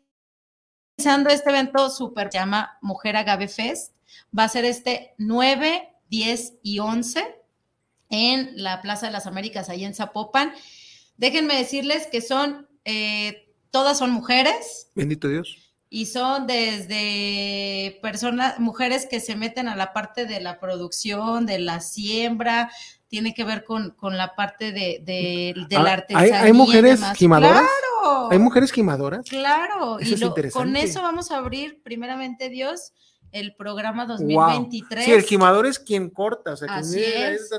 [1.30, 3.95] este evento súper, se llama Mujer Agave Fest,
[4.37, 7.37] va a ser este 9, 10 y 11
[8.09, 10.55] en la Plaza de las Américas, ahí en Zapopan.
[11.18, 14.90] Déjenme decirles que son, eh, todas son mujeres.
[14.94, 20.58] Bendito Dios y son desde personas, mujeres que se meten a la parte de la
[20.58, 22.70] producción, de la siembra,
[23.08, 26.42] tiene que ver con, con la parte de, de, de la artesanía.
[26.42, 27.62] ¿Hay, mujeres quimadoras?
[27.62, 28.28] Claro.
[28.30, 29.24] ¿Hay mujeres quimadoras?
[29.28, 32.92] Claro, y con eso vamos a abrir, primeramente Dios,
[33.41, 35.05] el programa 2023.
[35.05, 37.51] Sí, el quimador es quien corta, o sea, Así es.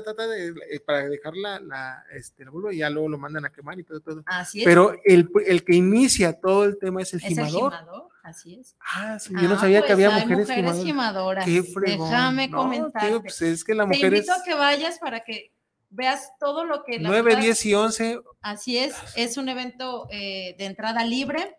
[0.84, 4.22] para dejar la, la, este, y ya luego lo mandan a quemar y todo, todo.
[4.26, 4.64] Así es.
[4.64, 7.26] Pero el, el que inicia todo el tema es el ¿Es.
[7.26, 7.74] El quimador.
[8.22, 8.76] Así es.
[8.80, 11.44] Ah, sí, yo no ah, sabía que pues había mujeres, mujeres quimadoras.
[11.44, 13.22] Qué Déjame comentar.
[13.22, 15.52] Pues es que la mujer Te invito a que vayas para que
[15.90, 16.98] veas todo lo que...
[16.98, 18.20] La 9, 10 y 11.
[18.42, 21.56] Así es, es un evento eh, de entrada libre.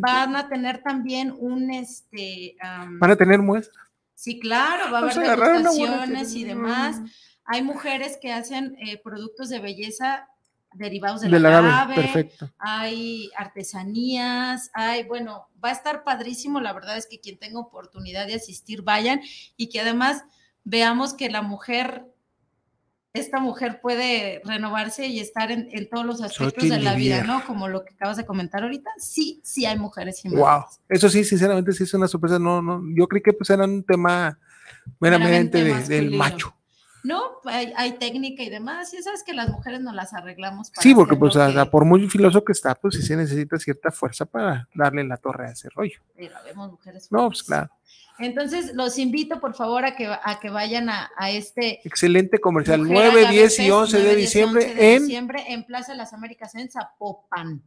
[0.00, 2.56] Van a tener también un, este...
[2.62, 3.86] Van a tener muestras.
[4.14, 7.00] Sí, claro, va a haber degustaciones y demás.
[7.44, 10.28] Hay mujeres que hacen eh, productos de belleza
[10.76, 12.50] derivados de, la, agave, perfecto.
[12.58, 18.26] hay artesanías, hay, bueno, va a estar padrísimo, la verdad es que quien tenga oportunidad
[18.26, 19.20] de asistir, vayan
[19.56, 20.24] y que además
[20.64, 22.04] veamos que la mujer,
[23.18, 27.44] esta mujer puede renovarse y estar en, todos los aspectos de la vida, ¿no?
[27.44, 31.72] Como lo que acabas de comentar ahorita, sí, sí hay mujeres Wow, eso sí, sinceramente
[31.72, 34.38] sí es una sorpresa, no, no, yo creí que pues era un tema
[35.00, 36.54] meramente, del macho.
[37.04, 37.38] ¿no?
[37.44, 40.72] Hay, técnica y demás, y sabes que las mujeres no las arreglamos.
[40.80, 41.36] sí, porque pues
[41.70, 45.46] por muy filoso que está, pues sí se necesita cierta fuerza para darle la torre
[45.46, 46.00] a ese rollo.
[46.16, 47.10] Pero vemos mujeres.
[47.12, 47.70] No, pues claro.
[48.18, 51.80] Entonces, los invito por favor a que, a que vayan a, este...
[51.84, 55.02] Excelente comercial, 9, 10 y 11 de diciembre en...
[55.02, 57.62] diciembre en Plaza de las Américas en Zapopan.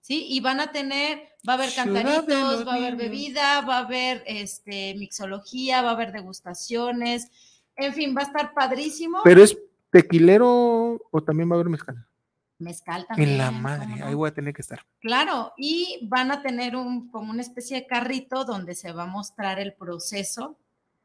[0.00, 0.26] ¿sí?
[0.30, 4.22] Y van a tener, va a haber cantaritos, va a haber bebida, va a haber
[4.26, 7.30] este, mixología, va a haber degustaciones,
[7.76, 9.20] en fin, va a estar padrísimo.
[9.22, 9.56] Pero es
[9.90, 12.06] tequilero o también va a haber mezcal.
[12.58, 13.30] Mezcal también.
[13.30, 14.84] En la madre, ahí voy a tener que estar.
[15.00, 19.06] Claro, y van a tener un como una especie de carrito donde se va a
[19.06, 20.58] mostrar el proceso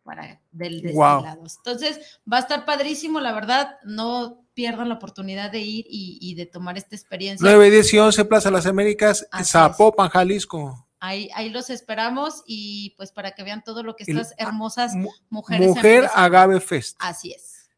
[0.03, 1.43] para del destilado.
[1.57, 6.45] Entonces, va a estar padrísimo, la verdad, no pierdan la oportunidad de ir y, de
[6.45, 7.47] tomar esta experiencia.
[7.47, 10.87] 9, 10 y 11 Plaza Las Américas, Zapopan, Jalisco.
[10.99, 14.93] Ahí, ahí los esperamos y pues para que vean todo lo que estas hermosas
[15.29, 15.67] mujeres.
[15.67, 16.95] Mujer Agave Fest.
[16.99, 17.69] Así es.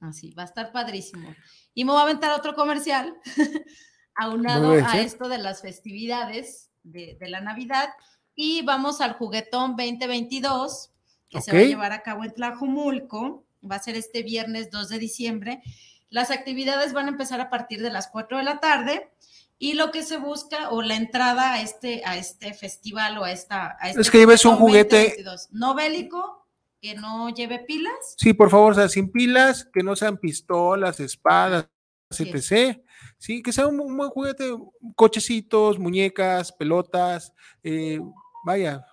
[0.00, 1.34] Así, va a estar padrísimo.
[1.74, 3.16] Y me voy a aventar otro comercial,
[4.14, 7.90] aunado a esto de las festividades de, la Navidad.
[8.34, 10.90] Y vamos al juguetón 2022,
[11.28, 13.44] que se va a llevar a cabo en Tlajumulco.
[13.68, 15.62] Va a ser este viernes 2 de diciembre.
[16.10, 19.10] Las actividades van a empezar a partir de las 4 de la tarde
[19.58, 23.32] y lo que se busca o la entrada a este, a este festival o a
[23.32, 23.76] esta...
[23.80, 25.16] A este es que lleves un juguete...
[25.50, 26.43] No bélico,
[26.84, 28.14] que no lleve pilas.
[28.18, 31.66] Sí, por favor, o sea, sin pilas, que no sean pistolas, espadas,
[32.10, 32.78] etc.
[33.16, 34.54] Sí, que sea un, buen juguete,
[34.94, 37.32] cochecitos, muñecas, pelotas,
[37.62, 37.98] eh,
[38.44, 38.84] vaya,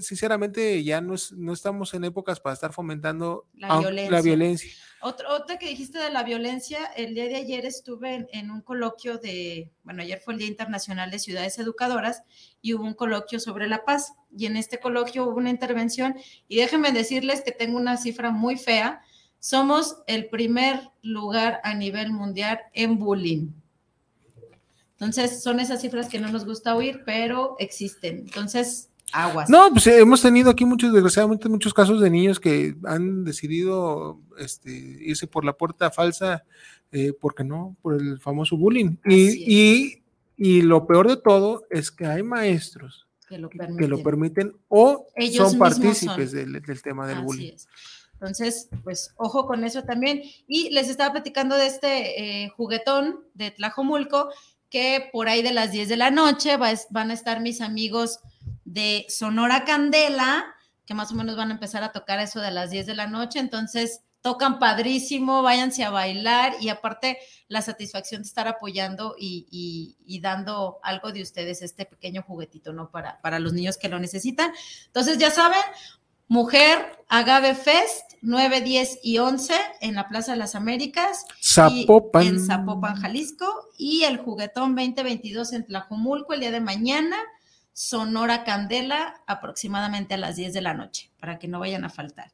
[0.00, 4.10] sinceramente ya no, no, estamos en épocas para estar fomentando la violencia.
[4.10, 4.70] La violencia.
[5.00, 9.72] Otra, que dijiste de la violencia, el día de ayer estuve en, un coloquio de,
[9.82, 12.22] bueno, ayer fue el Día Internacional de Ciudades Educadoras
[12.60, 14.12] y hubo un coloquio sobre la paz.
[14.36, 16.14] Y en este coloquio hubo una intervención
[16.46, 19.02] y déjenme decirles que tengo una cifra muy fea.
[19.40, 23.48] Somos el primer lugar a nivel mundial en bullying.
[24.92, 28.18] Entonces, son esas cifras que no nos gusta oír, pero existen.
[28.18, 29.48] Entonces, aguas.
[29.48, 34.20] No, pues eh, hemos tenido aquí muchos, desgraciadamente, muchos casos de niños que han decidido
[34.38, 36.44] este, irse por la puerta falsa,
[36.90, 38.96] eh, porque no, por el famoso bullying.
[39.06, 40.02] Y,
[40.36, 43.38] y, lo peor de todo es que hay maestros que
[43.88, 47.52] lo permiten, o son partícipes Del, tema del bullying.
[48.14, 50.22] Entonces, pues ojo con eso también.
[50.46, 54.28] Y les estaba platicando de este eh, juguetón de Tlajomulco,
[54.70, 58.20] que por ahí de las 10 de la noche van a estar mis amigos
[58.72, 60.46] de Sonora Candela,
[60.86, 63.06] que más o menos van a empezar a tocar eso de las 10 de la
[63.06, 67.18] noche, entonces tocan padrísimo, váyanse a bailar y aparte
[67.48, 72.90] la satisfacción de estar apoyando y, dando algo de ustedes, este pequeño juguetito, ¿no?
[72.90, 74.52] Para, para los niños que lo necesitan.
[74.86, 75.60] Entonces, ya saben,
[76.28, 81.26] Mujer Agave Fest, 9, 10 y 11 en la Plaza de las Américas.
[81.42, 82.26] Zapopan.
[82.26, 83.68] en Zapopan, Jalisco.
[83.76, 87.16] Y el Juguetón 2022 en Tlajomulco el día de mañana.
[87.72, 92.32] Sonora Candela, aproximadamente a las 10 de la noche, para que no vayan a faltar.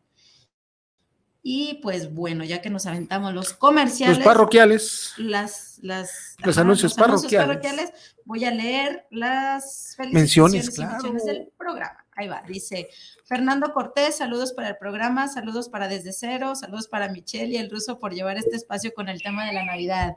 [1.42, 4.18] Y pues bueno, ya que nos aventamos los comerciales.
[4.18, 5.14] Los parroquiales.
[5.16, 7.92] Las, las, los, anuncios, parroquiales.
[8.24, 12.04] Voy a leer las menciones, del programa.
[12.16, 12.90] Ahí va, dice
[13.24, 17.70] Fernando Cortés, saludos para el programa, saludos para Desde Cero, saludos para Michelle y el
[17.70, 20.16] ruso por llevar este espacio con el tema de la Navidad.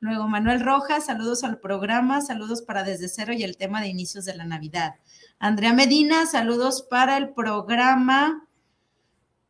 [0.00, 4.24] Luego Manuel Rojas, saludos al programa, saludos para Desde Cero y el tema de inicios
[4.24, 4.94] de la Navidad.
[5.38, 8.46] Andrea Medina, saludos para el programa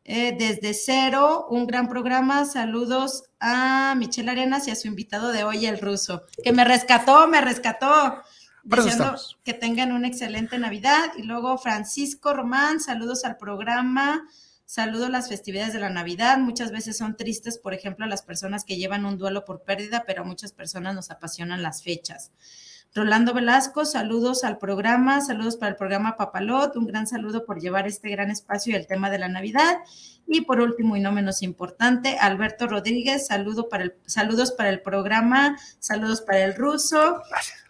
[0.03, 5.43] eh, Desde Cero, un gran programa, saludos a Michelle Arenas y a su invitado de
[5.43, 8.21] hoy, el ruso, que me rescató, me rescató.
[8.63, 11.11] Diciendo que tengan una excelente Navidad.
[11.17, 14.27] Y luego Francisco Román, saludos al programa.
[14.65, 16.39] Saludo las festividades de la Navidad.
[16.39, 20.23] Muchas veces son tristes, por ejemplo, las personas que llevan un duelo por pérdida, pero
[20.23, 22.31] a muchas personas nos apasionan las fechas.
[22.95, 27.87] Rolando Velasco, saludos al programa, saludos para el programa Papalot, un gran saludo por llevar
[27.87, 29.79] este gran espacio y el tema de la Navidad.
[30.27, 34.81] Y por último y no menos importante, Alberto Rodríguez, saludo para el, saludos para el
[34.81, 37.21] programa, saludos para el ruso.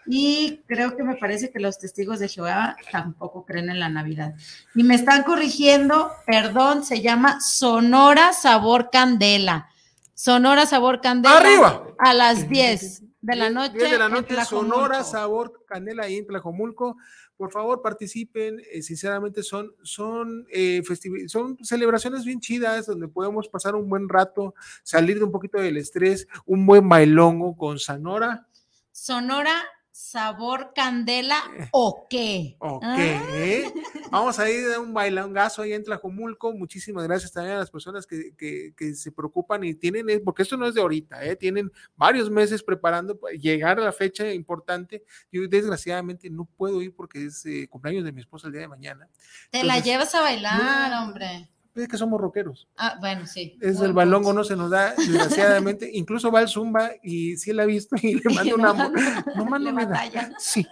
[0.07, 4.35] Y creo que me parece que los testigos de Jehová tampoco creen en la Navidad.
[4.75, 9.69] Y me están corrigiendo, perdón, se llama Sonora Sabor Candela.
[10.13, 11.37] Sonora Sabor Candela.
[11.37, 11.87] Arriba.
[11.97, 13.73] A las 10 de la noche.
[13.73, 16.97] 10 de la noche, Sonora Sabor Candela ahí en Tlajomulco.
[17.35, 18.61] Por favor, participen.
[18.71, 20.81] Eh, sinceramente, son, son, eh,
[21.27, 24.53] son celebraciones bien chidas donde podemos pasar un buen rato,
[24.83, 28.47] salir de un poquito del estrés, un buen bailongo con Sonora.
[28.91, 29.51] Sonora
[29.95, 32.57] sabor candela eh, o qué.
[32.59, 32.83] Ok.
[32.83, 33.71] Ah.
[34.11, 36.51] Vamos a ir a un bailangazo ahí en Tlajomulco.
[36.51, 40.67] Muchísimas gracias también a las personas que, se preocupan y tienen, eh, porque esto no
[40.67, 41.37] es de ahorita, ¿eh?
[41.37, 45.05] tienen varios meses preparando para llegar a la fecha importante.
[45.31, 49.07] Yo desgraciadamente no puedo ir porque es cumpleaños de mi esposa el día de mañana.
[49.49, 52.67] Te la llevas a bailar, hombre es que somos rockeros.
[52.78, 53.57] Ah, bueno, sí.
[53.61, 55.89] Es el balongo no se nos da, desgraciadamente.
[55.93, 59.23] Incluso va al Zumba y sí la ha visto y le manda una.
[59.36, 60.32] no manda medalla.
[60.39, 60.65] Sí.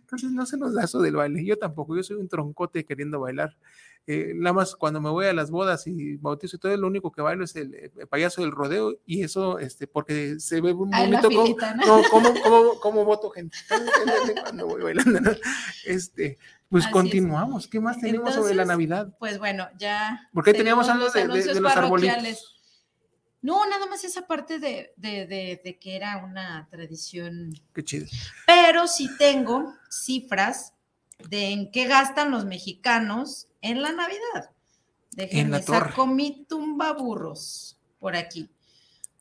[0.00, 1.44] Entonces no se nos da eso del baile.
[1.44, 3.56] Yo tampoco, yo soy un troncote queriendo bailar.
[4.08, 7.10] Eh, nada más cuando me voy a las bodas y bautizo y todo, lo único
[7.10, 11.28] que bailo es el, payaso del rodeo y eso, este, porque se ve un bonito
[11.28, 13.58] como, no, como, como, voto gente
[14.42, 15.32] cuando voy bailando,
[15.84, 16.38] Este,
[16.70, 17.68] pues continuamos.
[17.68, 19.14] ¿Qué más tenemos sobre la Navidad?
[19.18, 20.28] Pues bueno, ya.
[20.32, 22.56] Porque teníamos algo de, de, los arbolitos.
[23.42, 27.52] No, nada más esa parte de, de, que era una tradición.
[27.72, 28.06] Qué chido.
[28.46, 30.72] Pero sí tengo cifras
[31.28, 34.50] de en qué gastan los mexicanos en la Navidad.
[35.12, 38.50] Déjenme saco mi tumba burros por aquí.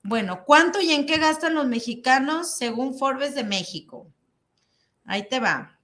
[0.01, 4.07] Bueno, ¿cuánto y en qué gastan los mexicanos según Forbes de México?
[5.05, 5.74] Ahí te va.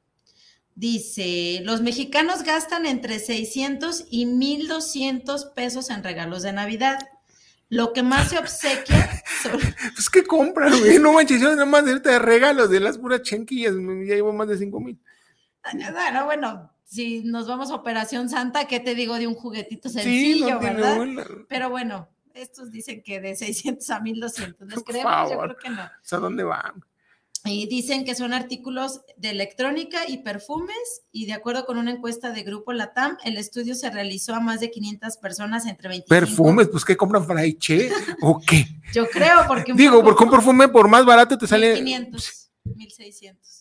[0.82, 7.08] Dice, los mexicanos gastan entre 600 y 1200 pesos en regalos de Navidad.
[7.70, 9.22] Lo que más se obsequia.
[9.96, 10.98] Pues que compran, güey.
[10.98, 13.76] No manches, yo nada más de regalos de las puras chenquillas.
[13.76, 15.00] Ya llevo más de cinco mil.
[15.72, 20.60] Bueno, bueno, si nos vamos a Operación Santa, ¿qué te digo de un juguetito sencillo,
[20.60, 20.98] verdad?
[21.48, 24.68] Pero bueno, estos dicen que de 600 a 1200.
[24.68, 25.32] ¿Les creemos?
[25.32, 25.82] Yo creo que no.
[25.82, 26.84] ¿A dónde van?
[27.44, 32.32] Y dicen que son artículos de electrónica y perfumes y de acuerdo con una encuesta
[32.32, 36.08] de Grupo Latam, el estudio se realizó a más de 500 personas entre 25.
[36.10, 36.68] ¿Perfumes?
[36.72, 37.90] Pues ¿qué compran fraiche
[38.22, 38.68] o qué?
[38.94, 39.74] Yo creo, porque...
[39.74, 41.74] Digo, porque un perfume por más barato te sale...
[41.74, 43.61] 1500, 1600.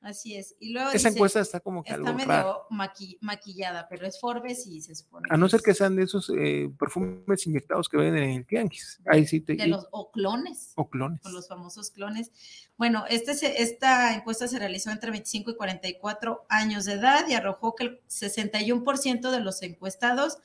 [0.00, 0.54] Así es.
[0.60, 2.66] Y luego Esa encuesta está como que está medio
[3.20, 5.26] maquillada, pero es Forbes y se supone.
[5.30, 9.00] A no ser que sean de esos eh, perfumes inyectados que venden en el tianguis.
[9.06, 9.56] Ahí sí te.
[9.56, 10.72] De los o clones.
[10.76, 11.20] O clones.
[11.26, 12.30] O los famosos clones.
[12.76, 17.74] Bueno, este esta encuesta se realizó entre 25 y 44 años de edad y arrojó
[17.74, 20.38] que el 61% de los encuestados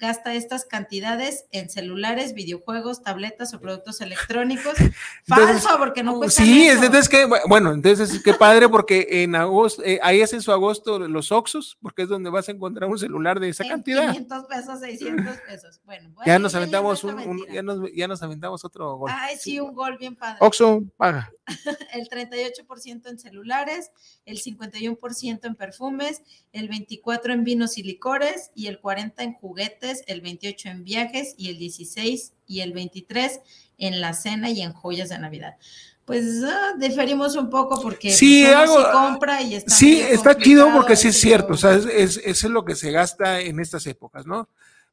[0.00, 4.74] gasta estas cantidades en celulares, videojuegos, tabletas o productos electrónicos.
[5.26, 10.00] Falso, porque no cuesta Sí, entonces que, bueno, entonces qué padre porque en agosto, eh,
[10.02, 13.50] ahí hacen su agosto los Oxos, porque es donde vas a encontrar un celular de
[13.50, 14.10] esa cantidad.
[14.10, 15.80] 500 pesos, 600 pesos.
[15.84, 19.10] Bueno, ya nos aventamos un, ya, nos, ya nos aventamos otro gol.
[19.12, 20.38] Ay, sí, un gol bien padre.
[20.40, 21.30] Oxo, paga.
[21.92, 23.90] el 38% en celulares,
[24.24, 26.22] el 51% en perfumes,
[26.52, 31.34] el 24% en vinos y licores y el 40% en juguetes, el 28% en viajes
[31.36, 33.42] y el 16% y el 23%
[33.78, 35.56] en la cena y en joyas de Navidad.
[36.04, 40.96] Pues ah, diferimos un poco porque sí, pues, compra y está Sí, está chido porque
[40.96, 44.48] sí es cierto, o sea, es, es lo que se gasta en estas épocas, ¿no?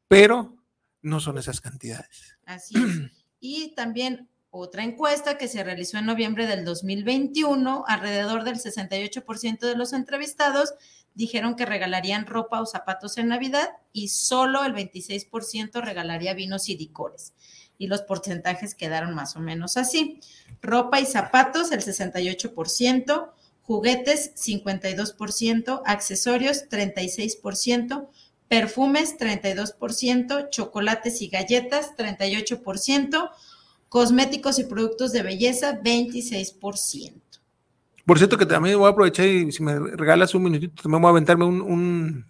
[0.07, 0.55] Pero
[1.01, 2.37] no son esas cantidades.
[2.45, 3.11] Así es.
[3.39, 9.75] Y también otra encuesta que se realizó en noviembre del 2021, alrededor del 68% de
[9.75, 10.73] los entrevistados
[11.17, 16.77] dijeron que regalarían ropa o zapatos en Navidad y solo el 26% regalaría vinos y
[16.77, 17.33] licores.
[17.79, 20.19] Y los porcentajes quedaron más o menos así.
[20.61, 23.31] Ropa y zapatos, el 68%,
[23.63, 28.07] juguetes, 52%, accesorios, 36%,
[28.47, 33.31] perfumes, 32%, chocolates y galletas, 38%,
[33.89, 37.26] Cosméticos y productos de belleza, 26%.
[38.07, 41.09] Por cierto que también voy a aprovechar y si me regalas un minutito, también voy
[41.09, 42.25] a aventarme un,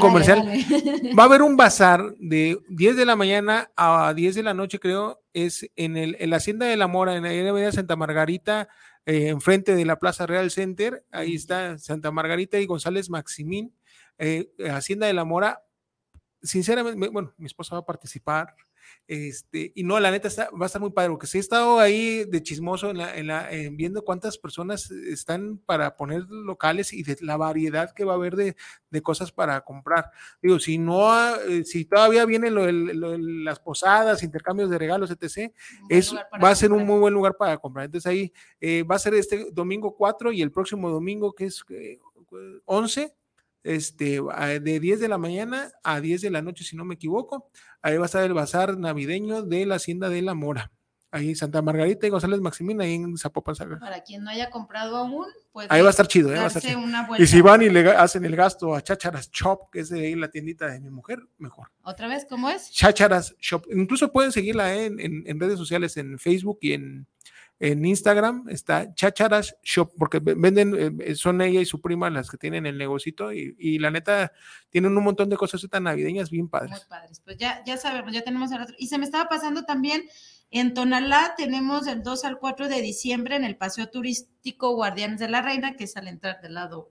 [0.00, 0.46] comercial.
[1.16, 4.80] Va a haber un bazar de 10 de la mañana a 10 de la noche,
[4.80, 8.68] creo, es en, el, en la Hacienda de la Mora, en la Avenida Santa Margarita,
[9.06, 11.04] eh, enfrente de la Plaza Real Center.
[11.12, 13.72] Ahí está Santa Margarita y González Maximín,
[14.18, 15.62] eh, Hacienda de la Mora.
[16.42, 18.56] Sinceramente, bueno, mi esposa va a participar.
[19.06, 22.24] Este, y no, la neta va a estar muy padre, porque si he estado ahí
[22.24, 27.16] de chismoso en la, en la, viendo cuántas personas están para poner locales y de
[27.20, 28.56] la variedad que va a haber de,
[28.90, 30.10] de cosas para comprar.
[30.42, 35.52] Digo, si no, eh, si todavía vienen lo, las posadas, intercambios de regalos, etc.,
[35.88, 37.86] es, va a ser un muy buen lugar para comprar.
[37.86, 41.64] Entonces ahí eh, va a ser este domingo 4 y el próximo domingo, que es
[42.64, 43.14] 11, eh,
[43.62, 44.20] este,
[44.60, 47.50] de 10 de la mañana a 10 de la noche, si no me equivoco.
[47.82, 50.70] Ahí va a estar el bazar navideño de la Hacienda de la Mora.
[51.12, 55.26] Ahí Santa Margarita y González Maximina, ahí en Zapopan Para quien no haya comprado aún,
[55.50, 55.66] pues.
[55.68, 56.38] Ahí va a estar chido, ¿eh?
[57.18, 60.14] Y si van y le hacen el gasto a Chacharas Shop, que es de ahí
[60.14, 61.68] la tiendita de mi mujer, mejor.
[61.82, 62.70] ¿Otra vez cómo es?
[62.70, 63.64] Chacharas Shop.
[63.72, 64.86] Incluso pueden seguirla ¿eh?
[64.86, 67.08] en, en redes sociales, en Facebook y en,
[67.60, 72.38] en Instagram está Chacharas Shop, porque venden, eh, son ella y su prima las que
[72.38, 74.32] tienen el negocito y, la neta
[74.70, 76.70] tienen un montón de cosas tan navideñas bien padres.
[76.70, 77.20] Muy padres.
[77.22, 78.74] Pues ya, ya sabemos, ya tenemos el otro.
[78.78, 80.08] Y se me estaba pasando también,
[80.50, 85.28] en Tonalá tenemos el 2 al 4 de diciembre en el Paseo Turístico Guardianes de
[85.28, 86.90] la Reina, que es al entrar del lado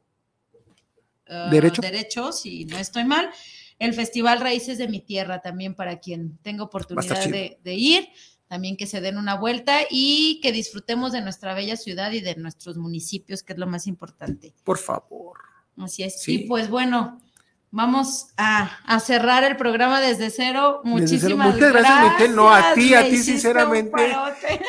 [1.29, 1.81] uh, derecho.
[1.81, 3.31] derecho, si no estoy mal.
[3.79, 8.09] El Festival Raíces de mi Tierra también para quien tenga oportunidad de, de ir
[8.49, 12.35] también que se den una vuelta y que disfrutemos de nuestra bella ciudad y de
[12.35, 14.55] nuestros municipios, que es lo más importante.
[14.63, 15.37] Por favor.
[15.77, 16.27] Así es.
[16.27, 17.21] Y pues bueno,
[17.69, 20.81] vamos a, cerrar el programa desde cero.
[20.83, 22.35] Muchísimas Muchas gracias, Miguel.
[22.35, 24.15] No, a ti, a ti, sinceramente.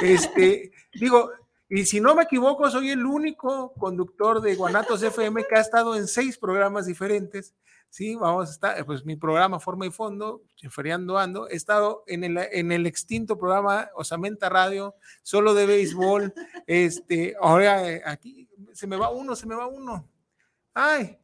[0.03, 1.31] Este, digo,
[1.71, 5.97] y si no me equivoco, soy el único conductor de Guanatos FM que ha estado
[5.97, 7.55] en seis programas diferentes.
[7.91, 12.23] Sí, vamos a estar, pues mi programa Forma y Fondo, Feriando Ando, he estado en
[12.23, 16.33] el, en el extinto programa Osamenta Radio, solo de béisbol,
[16.69, 20.09] este, ahora eh, aquí se me va uno, se me va uno.
[20.73, 21.19] Ay.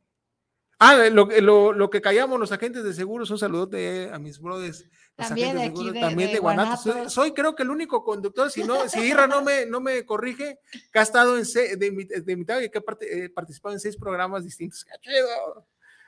[0.80, 4.84] Ah, lo, lo, lo que callamos los agentes de seguros, un saludote a mis brothers.
[5.14, 7.12] También de, aquí de, también de, Guanatos.
[7.12, 10.58] Soy, creo que el único conductor, si no, si Irra no me, no me corrige,
[10.92, 14.44] que ha estado en de, de mitad y que ha eh, participado en seis programas
[14.44, 14.84] distintos.
[14.84, 15.66] ¡Qué chido!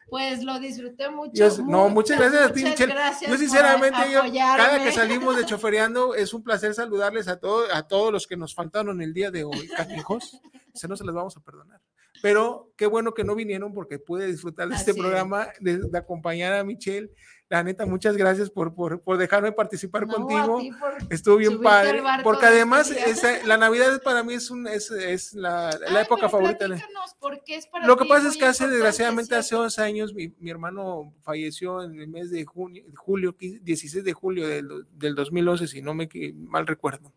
[0.09, 1.63] Pues lo disfruté mucho.
[1.67, 2.95] no, muchas gracias a ti, Michelle.
[3.29, 7.87] yo sinceramente, yo, cada que salimos de chofereando, es un placer saludarles a todos, a
[7.87, 10.41] todos los que nos faltaron el día de hoy, canijos.
[10.73, 11.81] Se no se les vamos a perdonar.
[12.23, 16.65] Pero qué bueno que no vinieron porque pude disfrutar de este programa, de, acompañar a
[16.65, 17.11] Michelle.
[17.51, 20.61] La neta, muchas gracias por, por, por dejarme participar contigo.
[21.09, 22.03] Estuvo bien padre.
[22.23, 22.93] Porque además,
[23.47, 26.67] la Navidad para mí es, un, es, es la, la época favorita.
[27.87, 31.99] Lo que pasa es que hace, desgraciadamente, hace 11 años, mi, mi, hermano falleció en
[31.99, 36.67] el mes de junio, julio, 16 de julio del, del 2011, si no me mal
[36.67, 37.15] recuerdo.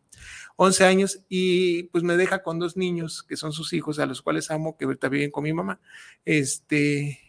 [0.55, 4.21] 11 años y pues me deja con dos niños que son sus hijos a los
[4.21, 5.79] cuales amo, que ahorita viven con mi mamá.
[6.23, 7.19] Este,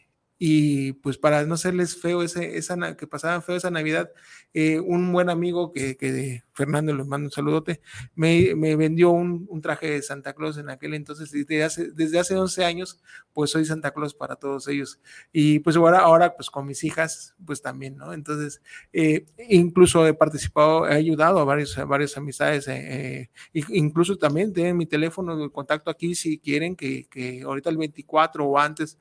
[0.45, 4.11] y pues para no serles feo ese, esa, que pasaban feo esa Navidad,
[4.53, 7.81] eh, un buen amigo que, que Fernando, le mando un saludote,
[8.15, 12.19] me, me vendió un, un, traje de Santa Claus en aquel entonces, desde hace, desde
[12.19, 13.01] hace 11 años,
[13.33, 15.01] pues soy Santa Claus para todos ellos.
[15.33, 18.13] Y pues ahora, ahora pues con mis hijas, pues también, ¿no?
[18.13, 18.61] Entonces,
[18.93, 24.53] eh, incluso he participado, he ayudado a varios, a varias amistades, eh, eh incluso también
[24.53, 28.99] tienen mi teléfono de contacto aquí si quieren que, que ahorita el 24 o antes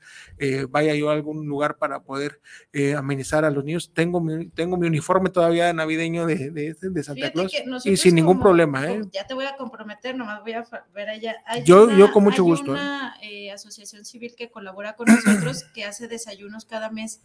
[0.69, 2.41] vaya yo a algún lugar para poder
[2.97, 3.91] amenizar a los niños.
[3.93, 7.40] Tengo mi, tengo mi uniforme todavía navideño de, de, de Santa Claus
[7.83, 9.01] y sin ningún problema, ¿eh?
[9.11, 11.35] Ya te voy a comprometer, nomás voy a ver allá.
[11.65, 12.73] yo, yo con mucho gusto.
[12.73, 13.51] Hay una ¿eh?
[13.51, 17.21] asociación civil que colabora con nosotros que hace desayunos cada mes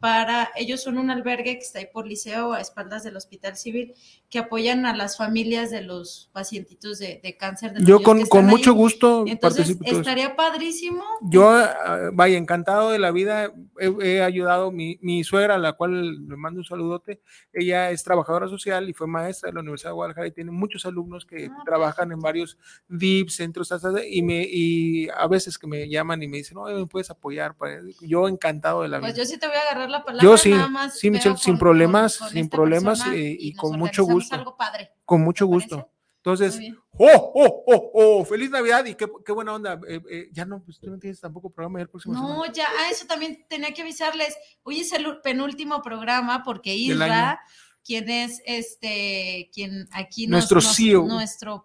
[0.00, 3.94] para, ellos son un albergue que está ahí por liceo a espaldas del Hospital Civil,
[4.30, 7.72] que apoyan a las familias de los pacientitos de, cáncer.
[7.72, 11.02] De Yo con, con mucho gusto Entonces, estaría padrísimo.
[11.22, 16.28] Yo, ah, vaya, encantado de la vida, he, ayudado, mi, mi, suegra, a la cual
[16.28, 17.20] le mando un saludote,
[17.52, 20.84] ella es trabajadora social y fue maestra de la Universidad de Guadalajara y tiene muchos
[20.86, 23.72] alumnos que ah, trabajan en varios DIP, centros,
[24.08, 27.56] y, me, y a veces que me llaman y me dicen, no, me puedes apoyar.
[28.00, 29.16] Yo encantado de la pues vida.
[29.16, 29.87] Pues yo sí te voy a agarrar
[30.20, 30.54] yo sí,
[30.92, 34.56] sí, Michelle, sin problemas, sin problemas eh, y, con mucho gusto.
[35.04, 35.90] Con mucho gusto.
[36.18, 36.60] Entonces,
[36.92, 38.24] ¡oh, oh, oh, oh!
[38.24, 38.84] ¡Feliz Navidad!
[38.84, 39.80] Y qué, qué buena onda.
[39.88, 42.90] Eh, eh, ya no, pues tú no tienes tampoco programa el próximo No, ya, a
[42.90, 44.36] eso también tenía que avisarles.
[44.62, 47.40] Hoy es el penúltimo programa porque Isra,
[47.84, 51.06] quien es este, quien aquí nuestro CEO.
[51.06, 51.64] nuestro,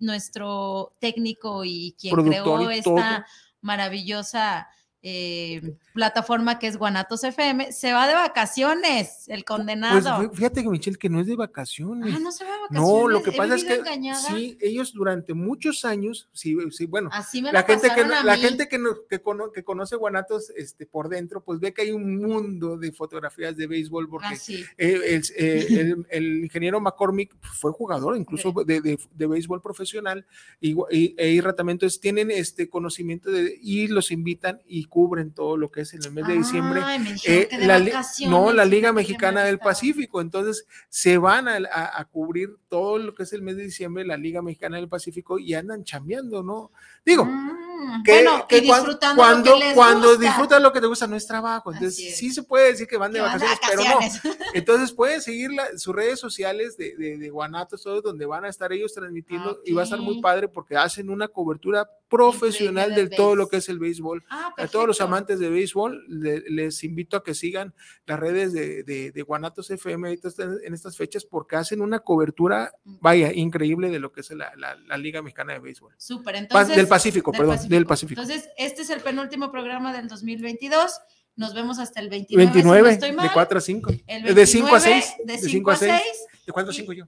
[0.00, 3.24] nuestro técnico y quien creó esta
[3.62, 4.68] maravillosa
[5.04, 10.16] eh, plataforma que es Guanatos FM, se va de vacaciones, el condenado.
[10.18, 12.14] Pues fíjate que Michelle, que no es de vacaciones.
[12.14, 12.88] Ah, no se va de vacaciones.
[12.88, 13.82] No, lo que pasa es que
[14.28, 18.80] sí, ellos durante muchos años, sí, sí bueno, la, gente que, la gente que,
[19.10, 23.66] que, conoce Guanatos este, por dentro, pues ve que hay un mundo de fotografías de
[23.66, 24.36] béisbol, porque ah,
[24.78, 30.24] eh, eh, el, ingeniero McCormick fue jugador incluso de, de, béisbol profesional,
[30.60, 35.32] y, y, e Irra también, entonces tienen este conocimiento de, y los invitan y cubren
[35.32, 36.82] todo lo que es en el mes de diciembre.
[37.24, 37.80] Eh, la,
[38.28, 40.20] no, la Liga Mexicana del Pacífico.
[40.20, 44.42] Entonces se van a, cubrir todo lo que es el mes de diciembre, la Liga
[44.42, 46.72] Mexicana del Pacífico y andan chambeando, ¿no?
[47.06, 47.61] Digo, mm,
[48.04, 51.72] que, bueno, y disfrutando cuando, cuando disfrutas lo que te gusta no es trabajo.
[51.72, 53.98] Entonces sí se puede decir que van de vacaciones, pero no.
[54.54, 58.92] Entonces pueden seguir sus redes sociales de, de, Guanatos, todo, donde van a estar ellos
[58.92, 63.48] transmitiendo y va a estar muy padre porque hacen una cobertura profesional de todo lo
[63.48, 64.22] que es el béisbol.
[64.28, 67.74] Ah, a todos los amantes de béisbol, les invito a que sigan
[68.06, 70.18] las redes de, de, Guanatos FM
[70.62, 74.96] en estas fechas porque hacen una cobertura, vaya, increíble de lo que es la, la,
[74.98, 75.94] Liga Mexicana de Béisbol.
[75.96, 76.76] Súper, entonces.
[76.76, 78.20] Del Pacífico, perdón, del Pacífico.
[78.20, 81.00] Entonces, este es el penúltimo programa del 2022.
[81.36, 82.52] Nos vemos hasta el 29.
[82.52, 83.92] 29, de 4 a 5.
[84.34, 85.14] de 5 a 6.
[85.24, 86.02] De 5 a 6.
[86.46, 87.06] ¿De cuánto a 5 yo?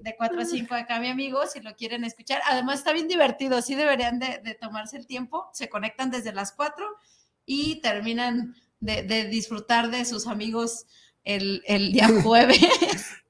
[0.00, 2.40] de 4 a 5 acá, mi amigo, si lo quieren escuchar.
[2.50, 5.48] Además, está bien divertido, sí deberían de, tomarse el tiempo.
[5.52, 6.86] Se conectan desde las 4
[7.46, 10.86] y terminan de, disfrutar de sus amigos
[11.24, 12.60] el, día jueves.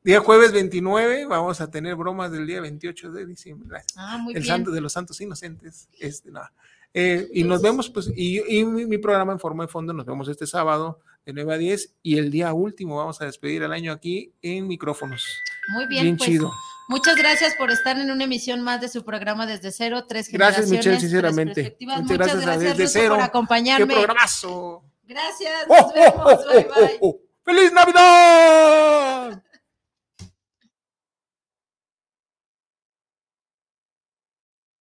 [0.03, 3.81] día jueves 29, vamos a tener bromas del día 28 de diciembre.
[3.97, 5.89] Ah, muy el santo de los santos inocentes.
[5.99, 6.31] Este,
[6.93, 10.47] eh, y nos vemos, pues, y, mi, programa en forma de fondo, nos vemos este
[10.47, 14.33] sábado de 9 a 10 y el día último vamos a despedir el año aquí
[14.43, 15.27] en micrófonos.
[15.73, 16.53] Muy bien, bien pues, chido.
[16.87, 20.71] Muchas gracias por estar en una emisión más de su programa Desde Cero, tres generaciones.
[20.71, 21.77] Gracias, Michelle, sinceramente.
[21.81, 23.15] Muchas, gracias, gracias Desde Cero.
[23.15, 23.87] por acompañarme.
[23.87, 24.85] ¡Qué programazo!
[25.07, 26.41] Gracias, oh, nos oh, vemos.
[26.47, 27.21] Oh, bye, bye.
[27.45, 29.43] ¡Feliz Navidad!